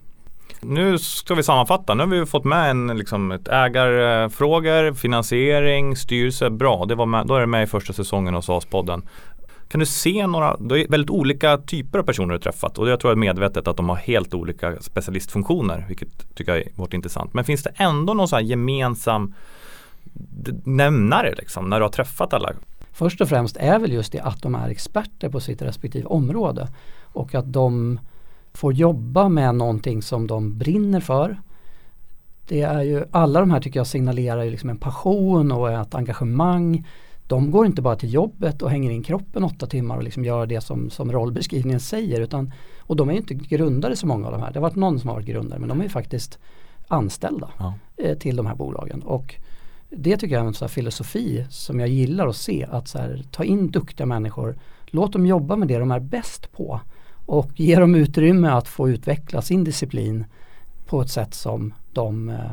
[0.60, 1.94] Nu ska vi sammanfatta.
[1.94, 6.50] Nu har vi fått med en, liksom, ett ägarfrågor, finansiering, styrelse.
[6.50, 9.02] Bra, det var med, då är det med i första säsongen av SAS-podden.
[9.74, 13.00] Kan du se några, det är väldigt olika typer av personer du träffat och jag
[13.00, 17.34] tror att medvetet att de har helt olika specialistfunktioner vilket tycker jag är varit intressant.
[17.34, 19.34] Men finns det ändå någon sån gemensam
[20.64, 22.52] nämnare liksom, när du har träffat alla?
[22.92, 26.68] Först och främst är väl just det att de är experter på sitt respektive område
[27.02, 28.00] och att de
[28.52, 31.40] får jobba med någonting som de brinner för.
[32.48, 35.94] Det är ju, alla de här tycker jag signalerar ju liksom en passion och ett
[35.94, 36.86] engagemang.
[37.26, 40.46] De går inte bara till jobbet och hänger in kroppen åtta timmar och liksom gör
[40.46, 42.20] det som, som rollbeskrivningen säger.
[42.20, 44.52] Utan, och de är inte grundare så många av de här.
[44.52, 46.38] Det har varit någon som har varit grundare men de är faktiskt
[46.88, 47.74] anställda ja.
[47.96, 49.02] eh, till de här bolagen.
[49.02, 49.34] Och
[49.90, 52.66] det tycker jag är en sån filosofi som jag gillar att se.
[52.70, 54.56] Att så här, ta in duktiga människor,
[54.86, 56.80] låt dem jobba med det de är bäst på
[57.26, 60.24] och ge dem utrymme att få utveckla sin disciplin
[60.86, 62.52] på ett sätt som de eh,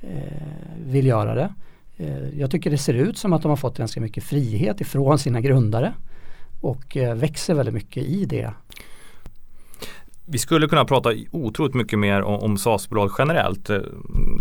[0.00, 0.42] eh,
[0.86, 1.54] vill göra det.
[1.96, 5.18] Eh, jag tycker det ser ut som att de har fått ganska mycket frihet ifrån
[5.18, 5.94] sina grundare
[6.60, 8.52] och eh, växer väldigt mycket i det.
[10.26, 13.70] Vi skulle kunna prata otroligt mycket mer om, om SAS-bolag generellt.
[13.70, 13.78] Eh,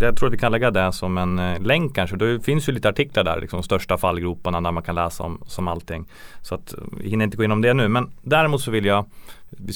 [0.02, 2.16] jag tror att vi kan lägga det som en länk kanske.
[2.16, 5.68] Det finns ju lite artiklar där, liksom största fallgroparna där man kan läsa om som
[5.68, 6.06] allting.
[6.42, 7.88] Så att vi hinner inte gå in om det nu.
[7.88, 9.06] Men däremot så vill jag,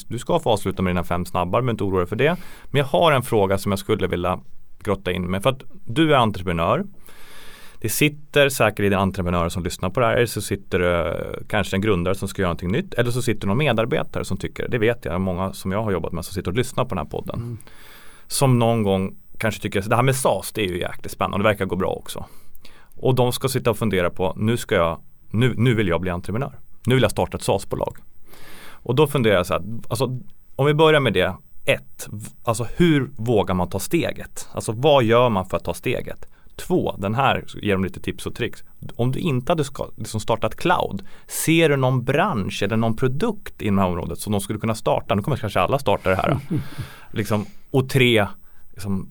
[0.08, 2.38] du ska få avsluta med dina fem snabbar, men inte oroa dig för det.
[2.66, 4.40] Men jag har en fråga som jag skulle vilja
[4.84, 5.44] grotta in med.
[5.44, 6.84] För att du är entreprenör
[7.82, 10.16] det sitter säkert i entreprenörer som lyssnar på det här.
[10.16, 12.94] Eller så sitter det kanske en grundare som ska göra någonting nytt.
[12.94, 14.70] Eller så sitter någon medarbetare som tycker det.
[14.70, 15.22] Det vet jag.
[15.22, 17.40] Många som jag har jobbat med som sitter och lyssnar på den här podden.
[17.40, 17.58] Mm.
[18.28, 21.38] Som någon gång kanske tycker att det här med SAS det är ju jäkligt spännande.
[21.38, 22.26] Det verkar gå bra också.
[22.96, 25.00] Och de ska sitta och fundera på nu ska jag
[25.32, 26.60] nu, nu vill jag bli entreprenör.
[26.86, 27.98] Nu vill jag starta ett SAS-bolag.
[28.70, 30.20] Och då funderar jag så här, alltså,
[30.56, 31.36] om vi börjar med det.
[31.66, 32.08] Ett,
[32.44, 34.50] alltså hur vågar man ta steget?
[34.54, 36.26] Alltså vad gör man för att ta steget?
[36.58, 38.64] Två, den här ger dem lite tips och tricks.
[38.96, 39.64] Om du inte hade
[39.96, 44.32] liksom startat cloud, ser du någon bransch eller någon produkt inom det här området som
[44.32, 45.16] de skulle kunna starta?
[45.16, 46.38] Nu kommer kanske alla starta det här.
[47.12, 48.28] liksom, och tre,
[48.72, 49.10] liksom,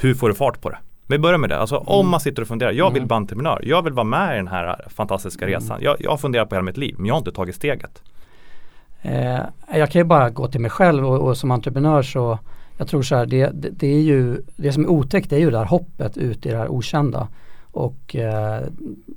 [0.00, 0.78] hur får du fart på det?
[1.06, 2.10] Vi börjar med det, alltså om mm.
[2.10, 3.08] man sitter och funderar, jag vill mm.
[3.08, 5.60] vara entreprenör, jag vill vara med i den här fantastiska mm.
[5.60, 5.78] resan.
[5.82, 8.02] Jag, jag har funderat på hela mitt liv, men jag har inte tagit steget.
[9.02, 9.40] Eh,
[9.74, 12.38] jag kan ju bara gå till mig själv och, och som entreprenör så
[12.78, 15.50] jag tror så här, det, det, det, är ju, det som är otäckt är ju
[15.50, 17.28] det här hoppet ut i det här okända.
[17.70, 18.62] Och eh,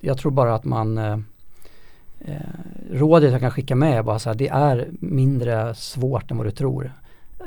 [0.01, 1.19] jag tror bara att man eh,
[2.19, 2.35] eh,
[2.91, 6.47] Rådet jag kan skicka med är bara så här, det är mindre svårt än vad
[6.47, 6.91] du tror.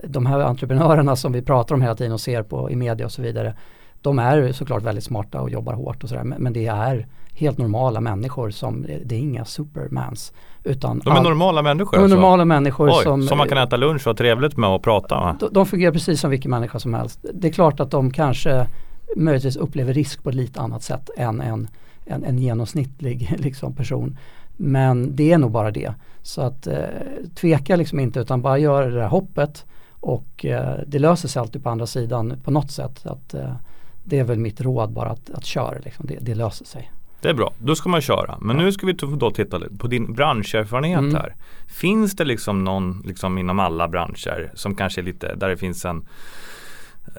[0.05, 3.12] De här entreprenörerna som vi pratar om hela tiden och ser på i media och
[3.12, 3.55] så vidare.
[4.03, 7.59] De är såklart väldigt smarta och jobbar hårt och sådär men, men det är helt
[7.59, 10.33] normala människor som, det är inga supermans.
[10.65, 11.97] Utan de är all, normala människor?
[11.97, 12.45] De är normala alltså.
[12.45, 15.37] människor Oj, som, som man kan äta lunch och ha trevligt med och prata med?
[15.41, 17.25] De, de fungerar precis som vilken människa som helst.
[17.35, 18.67] Det är klart att de kanske
[19.17, 21.69] möjligtvis upplever risk på ett lite annat sätt än en,
[22.05, 24.19] en, en genomsnittlig liksom, person.
[24.57, 25.95] Men det är nog bara det.
[26.23, 26.79] Så att eh,
[27.35, 29.65] tveka liksom inte utan bara göra det där hoppet
[30.01, 33.07] och eh, det löser sig alltid på andra sidan på något sätt.
[33.07, 33.55] Att, eh,
[34.05, 36.07] det är väl mitt råd bara att, att köra, liksom.
[36.07, 36.91] det, det löser sig.
[37.25, 38.39] Det är bra, då ska man köra.
[38.41, 41.14] Men nu ska vi då titta på din branscherfarenhet mm.
[41.14, 41.35] här.
[41.66, 45.85] Finns det liksom någon liksom inom alla branscher som kanske är lite där det finns
[45.85, 46.07] en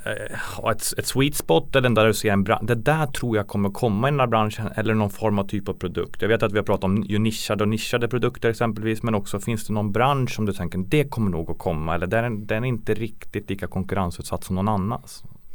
[0.06, 2.68] eh, ett, ett sweet spot eller där du ser en bransch.
[2.68, 5.70] Det där tror jag kommer komma i den här branschen eller någon form av typ
[5.70, 6.22] av produkt.
[6.22, 9.68] Jag vet att vi har pratat om nischade och nischade produkter exempelvis men också finns
[9.68, 12.68] det någon bransch som du tänker det kommer nog att komma eller den, den är
[12.68, 15.02] inte riktigt lika konkurrensutsatt som någon annan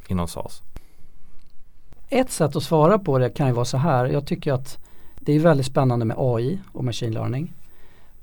[0.09, 0.63] inom SAS.
[2.13, 4.07] Ett sätt att svara på det kan ju vara så här.
[4.07, 4.79] Jag tycker att
[5.21, 7.55] det är väldigt spännande med AI och machine learning.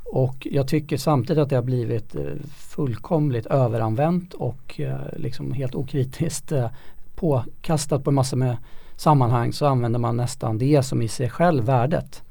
[0.04, 2.22] Och jag tycker samtidigt att det har blivit eh,
[2.58, 6.70] fullkomligt överanvänt och eh, liksom helt okritiskt eh,
[7.16, 8.58] påkastat på en massa med
[8.96, 12.24] sammanhang så använder man nästan det som i sig själv värdet.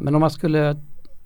[0.00, 0.70] Men om man skulle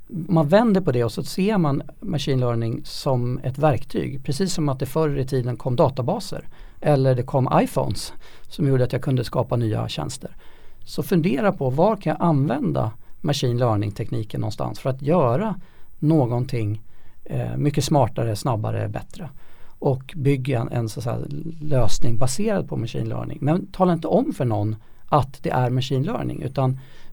[0.09, 4.25] om man vänder på det och så ser man machine learning som ett verktyg.
[4.25, 6.49] Precis som att det förr i tiden kom databaser
[6.81, 8.13] eller det kom iPhones
[8.49, 10.37] som gjorde att jag kunde skapa nya tjänster.
[10.85, 15.61] Så fundera på var kan jag använda machine learning tekniken någonstans för att göra
[15.99, 16.83] någonting
[17.25, 19.31] eh, mycket smartare, snabbare, bättre.
[19.79, 21.25] Och bygga en, en så
[21.61, 23.39] lösning baserad på machine learning.
[23.41, 24.77] Men tala inte om för någon
[25.07, 26.71] att det är machine learning utan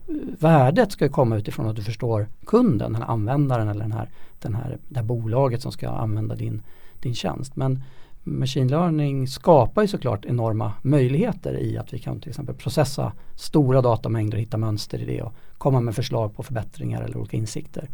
[0.08, 4.08] eh, värdet ska komma utifrån att du förstår kunden, den här användaren eller den här,
[4.38, 6.62] den här, det här bolaget som ska använda din,
[7.00, 7.56] din tjänst.
[7.56, 7.82] Men
[8.26, 13.82] machine learning skapar ju såklart enorma möjligheter i att vi kan till exempel processa stora
[13.82, 17.88] datamängder och hitta mönster i det och komma med förslag på förbättringar eller olika insikter.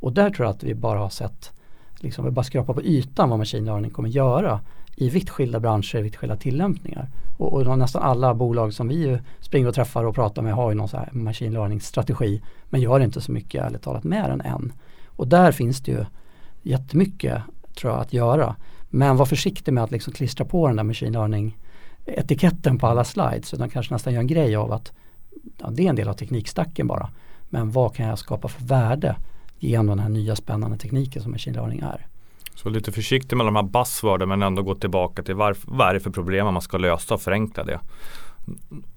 [0.00, 1.50] Och där tror jag att vi bara har sett,
[1.96, 4.60] liksom vi bara skrapar på ytan vad machine learning kommer göra
[4.96, 7.08] i vitt skilda branscher, vitt skilda tillämpningar.
[7.38, 10.76] Och, och nästan alla bolag som vi springer och träffar och pratar med har ju
[10.76, 14.40] någon så här machine learning strategi men gör inte så mycket ärligt talat med den
[14.40, 14.72] än.
[15.06, 16.04] Och där finns det ju
[16.62, 17.42] jättemycket
[17.76, 18.56] tror jag att göra.
[18.96, 21.56] Men var försiktig med att liksom klistra på den där machine learning
[22.04, 24.92] etiketten på alla slides utan kanske nästan gör en grej av att
[25.58, 27.10] ja, det är en del av teknikstacken bara.
[27.48, 29.16] Men vad kan jag skapa för värde
[29.58, 32.06] genom den här nya spännande tekniken som machine learning är.
[32.54, 35.94] Så lite försiktig med de här buzzworden men ändå gå tillbaka till varf vad är
[35.94, 37.80] det för problem man ska lösa och förenkla det.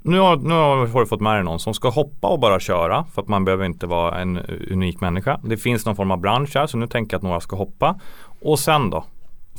[0.01, 3.05] Nu har, nu har du fått med dig någon som ska hoppa och bara köra
[3.13, 4.37] för att man behöver inte vara en
[4.71, 5.39] unik människa.
[5.43, 7.99] Det finns någon form av bransch här så nu tänker jag att några ska hoppa.
[8.41, 9.05] Och sen då?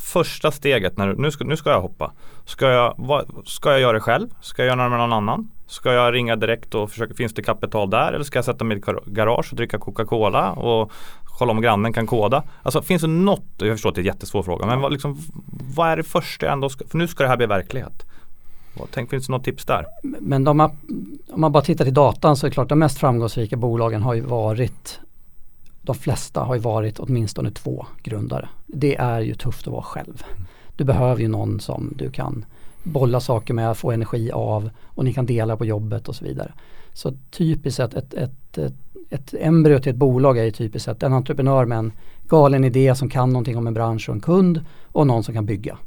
[0.00, 2.12] Första steget, när, nu, ska, nu ska jag hoppa.
[2.44, 4.28] Ska jag, vad, ska jag göra det själv?
[4.40, 5.50] Ska jag göra det med någon annan?
[5.66, 8.12] Ska jag ringa direkt och försöka, finns det kapital där?
[8.12, 10.92] Eller ska jag sätta mig i garage och dricka Coca-Cola och
[11.24, 12.42] kolla om grannen kan koda?
[12.62, 15.18] Alltså finns det något, jag förstår att det är en jättesvår fråga, men vad, liksom,
[15.76, 18.06] vad är det första jag ändå ska, för nu ska det här bli verklighet.
[18.90, 19.86] Tänk, finns det något tips där?
[20.02, 23.56] Men de om man bara tittar till datan så är det klart de mest framgångsrika
[23.56, 25.00] bolagen har ju varit
[25.82, 28.48] de flesta har ju varit åtminstone två grundare.
[28.66, 30.22] Det är ju tufft att vara själv.
[30.76, 32.44] Du behöver ju någon som du kan
[32.82, 36.52] bolla saker med, få energi av och ni kan dela på jobbet och så vidare.
[36.92, 38.74] Så typiskt sett ett, ett, ett,
[39.10, 41.92] ett embryo till ett bolag är ju typiskt sett en entreprenör med en
[42.28, 45.46] galen idé som kan någonting om en bransch och en kund och någon som kan
[45.46, 45.78] bygga.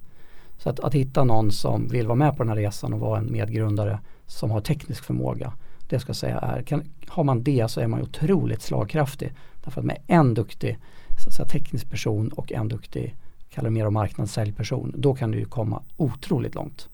[0.57, 3.19] Så att, att hitta någon som vill vara med på den här resan och vara
[3.19, 5.53] en medgrundare som har teknisk förmåga.
[5.89, 9.33] Det ska jag säga är, kan, har man det så är man otroligt slagkraftig.
[9.63, 10.77] Därför att med en duktig
[11.23, 13.15] så säga, teknisk person och en duktig
[13.53, 16.89] kallar det mer om marknadssäljperson, då kan du ju komma otroligt långt.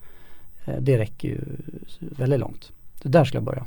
[0.64, 1.40] Eh, det räcker ju
[1.98, 2.72] väldigt långt.
[3.02, 3.64] Det där skulle jag börja.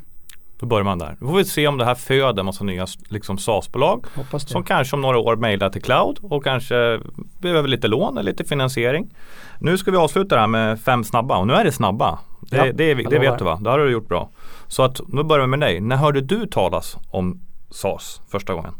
[0.59, 1.17] Då börjar man där.
[1.19, 4.05] Då får vi se om det här föder massa nya liksom SaaS-bolag
[4.37, 6.99] som kanske om några år mejlar till cloud och kanske
[7.39, 9.15] behöver lite lån eller lite finansiering.
[9.59, 12.19] Nu ska vi avsluta det här med fem snabba och nu är det snabba.
[12.41, 13.59] Det, ja, det, det vet du va?
[13.61, 14.29] Det har du gjort bra.
[14.67, 15.81] Så att nu börjar vi med dig.
[15.81, 17.39] När hörde du talas om
[17.71, 18.73] SaaS första gången?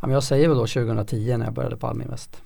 [0.00, 2.42] Ja, men jag säger väl då 2010 när jag började på Alminvest.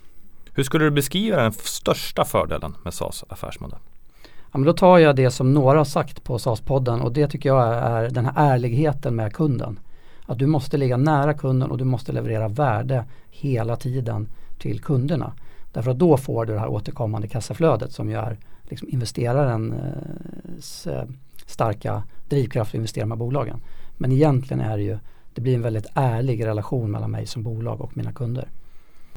[0.53, 3.79] Hur skulle du beskriva den största fördelen med SaaS affärsmodell?
[4.23, 7.49] Ja, men då tar jag det som några har sagt på SAS-podden och det tycker
[7.49, 9.79] jag är den här ärligheten med kunden.
[10.25, 14.27] Att du måste ligga nära kunden och du måste leverera värde hela tiden
[14.59, 15.33] till kunderna.
[15.73, 21.03] Därför att då får du det här återkommande kassaflödet som ju är liksom investerarens eh,
[21.45, 23.61] starka drivkraft att investera med bolagen.
[23.97, 24.97] Men egentligen är det ju,
[25.33, 28.49] det blir en väldigt ärlig relation mellan mig som bolag och mina kunder.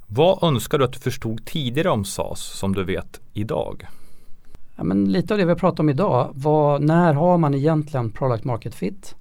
[0.06, 3.86] Vad önskar du att du förstod tidigare om SAS som du vet idag?
[4.76, 8.44] Ja, men lite av det vi pratat om idag, var, när har man egentligen product
[8.44, 9.14] market fit?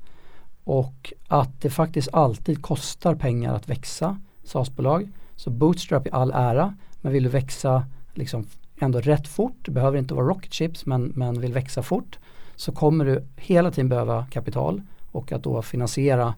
[0.64, 5.10] Och att det faktiskt alltid kostar pengar att växa SaaS-bolag.
[5.36, 8.46] Så bootstrap i all ära, men vill du växa liksom
[8.80, 12.20] ändå rätt fort, det behöver inte vara rocket chips men, men vill växa fort,
[12.56, 14.82] så kommer du hela tiden behöva kapital
[15.12, 16.34] och att då finansiera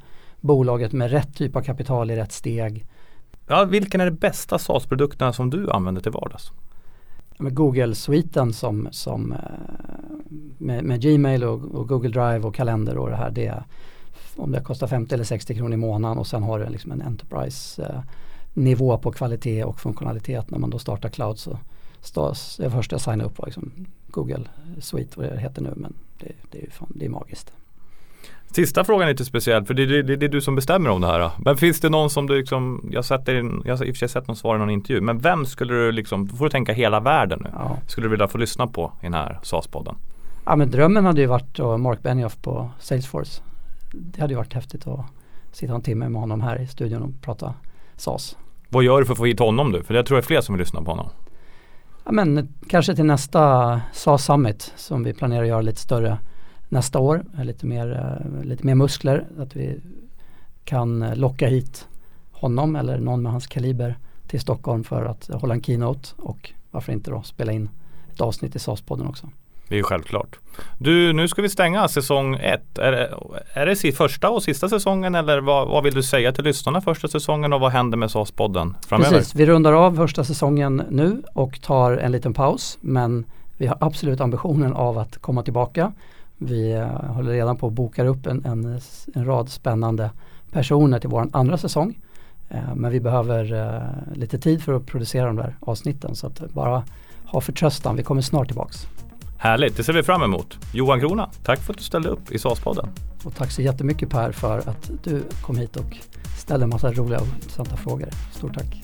[0.45, 2.85] bolaget med rätt typ av kapital i rätt steg.
[3.47, 6.51] Ja, vilken är de bästa SaaS-produkterna som du använder till vardags?
[7.37, 9.39] Google-sviten som, som eh,
[10.57, 13.63] med, med Gmail och, och, Google Drive och kalender och det här det
[14.35, 17.01] om det kostar 50 eller 60 kronor i månaden och sen har du liksom en
[17.01, 21.59] Enterprise eh, på kvalitet och funktionalitet när man då startar cloud så
[22.57, 23.71] det första jag signade upp var liksom
[24.07, 24.43] Google
[24.79, 27.51] Suite vad det heter nu men det, det är, fan, det är magiskt.
[28.55, 31.01] Sista frågan är lite speciell för det, det, det, det, är du som bestämmer om
[31.01, 31.31] det här.
[31.37, 33.99] Men finns det någon som du liksom, jag, sett in, jag har i och för
[33.99, 36.49] sig sett någon svar i någon intervju, men vem skulle du liksom, då får du
[36.49, 37.77] tänka hela världen nu, ja.
[37.87, 39.95] skulle du vilja få lyssna på i den här SAS-podden?
[40.45, 43.41] Ja men drömmen hade ju varit Mark Benioff på Salesforce.
[43.91, 45.05] Det hade ju varit häftigt att
[45.51, 47.53] sitta en timme med honom här i studion och prata
[47.95, 48.37] SAS.
[48.69, 49.83] Vad gör du för att få hit honom du?
[49.83, 51.09] För jag tror det är fler som vill lyssna på honom.
[52.05, 56.17] Ja men kanske till nästa SAS Summit som vi planerar att göra lite större
[56.69, 57.23] nästa år.
[57.43, 59.25] Lite mer, eh, lite mer muskler.
[59.39, 59.79] Att vi
[60.63, 61.87] kan eh, locka hit
[62.31, 63.97] honom eller någon med hans kaliber
[64.27, 67.69] till Stockholm för att hålla en keynote och varför inte då spela in
[68.13, 69.29] ett avsnitt i SAS-podden också.
[69.67, 70.39] Det är ju självklart.
[70.77, 72.77] Du, nu ska vi stänga säsong ett.
[72.77, 73.13] Är det,
[73.53, 77.07] är det första och sista säsongen eller vad, vad vill du säga till lyssnarna första
[77.07, 79.11] säsongen och vad händer med SAS-podden framöver?
[79.11, 83.25] Precis, vi rundar av första säsongen nu och tar en liten paus men
[83.57, 85.91] vi har absolut ambitionen av att komma tillbaka
[86.37, 88.79] vi eh, håller redan på att boka upp en, en,
[89.13, 90.11] en rad spännande
[90.51, 91.99] personer till vår andra säsong.
[92.49, 96.53] Eh, men vi behöver eh, lite tid för att producera de där avsnitten så att
[96.53, 96.83] bara
[97.25, 97.95] ha förtröstan.
[97.95, 98.87] Vi kommer snart tillbaks.
[99.37, 100.57] Härligt, det ser vi fram emot.
[100.73, 102.87] Johan Krona, tack för att du ställde upp i SAS-podden.
[103.23, 105.97] Och tack så jättemycket Per för att du kom hit och
[106.37, 108.09] ställde en massa roliga och intressanta frågor.
[108.31, 108.83] Stort tack.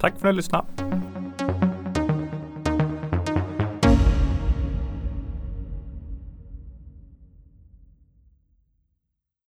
[0.00, 0.64] Tack för att du lyssnade.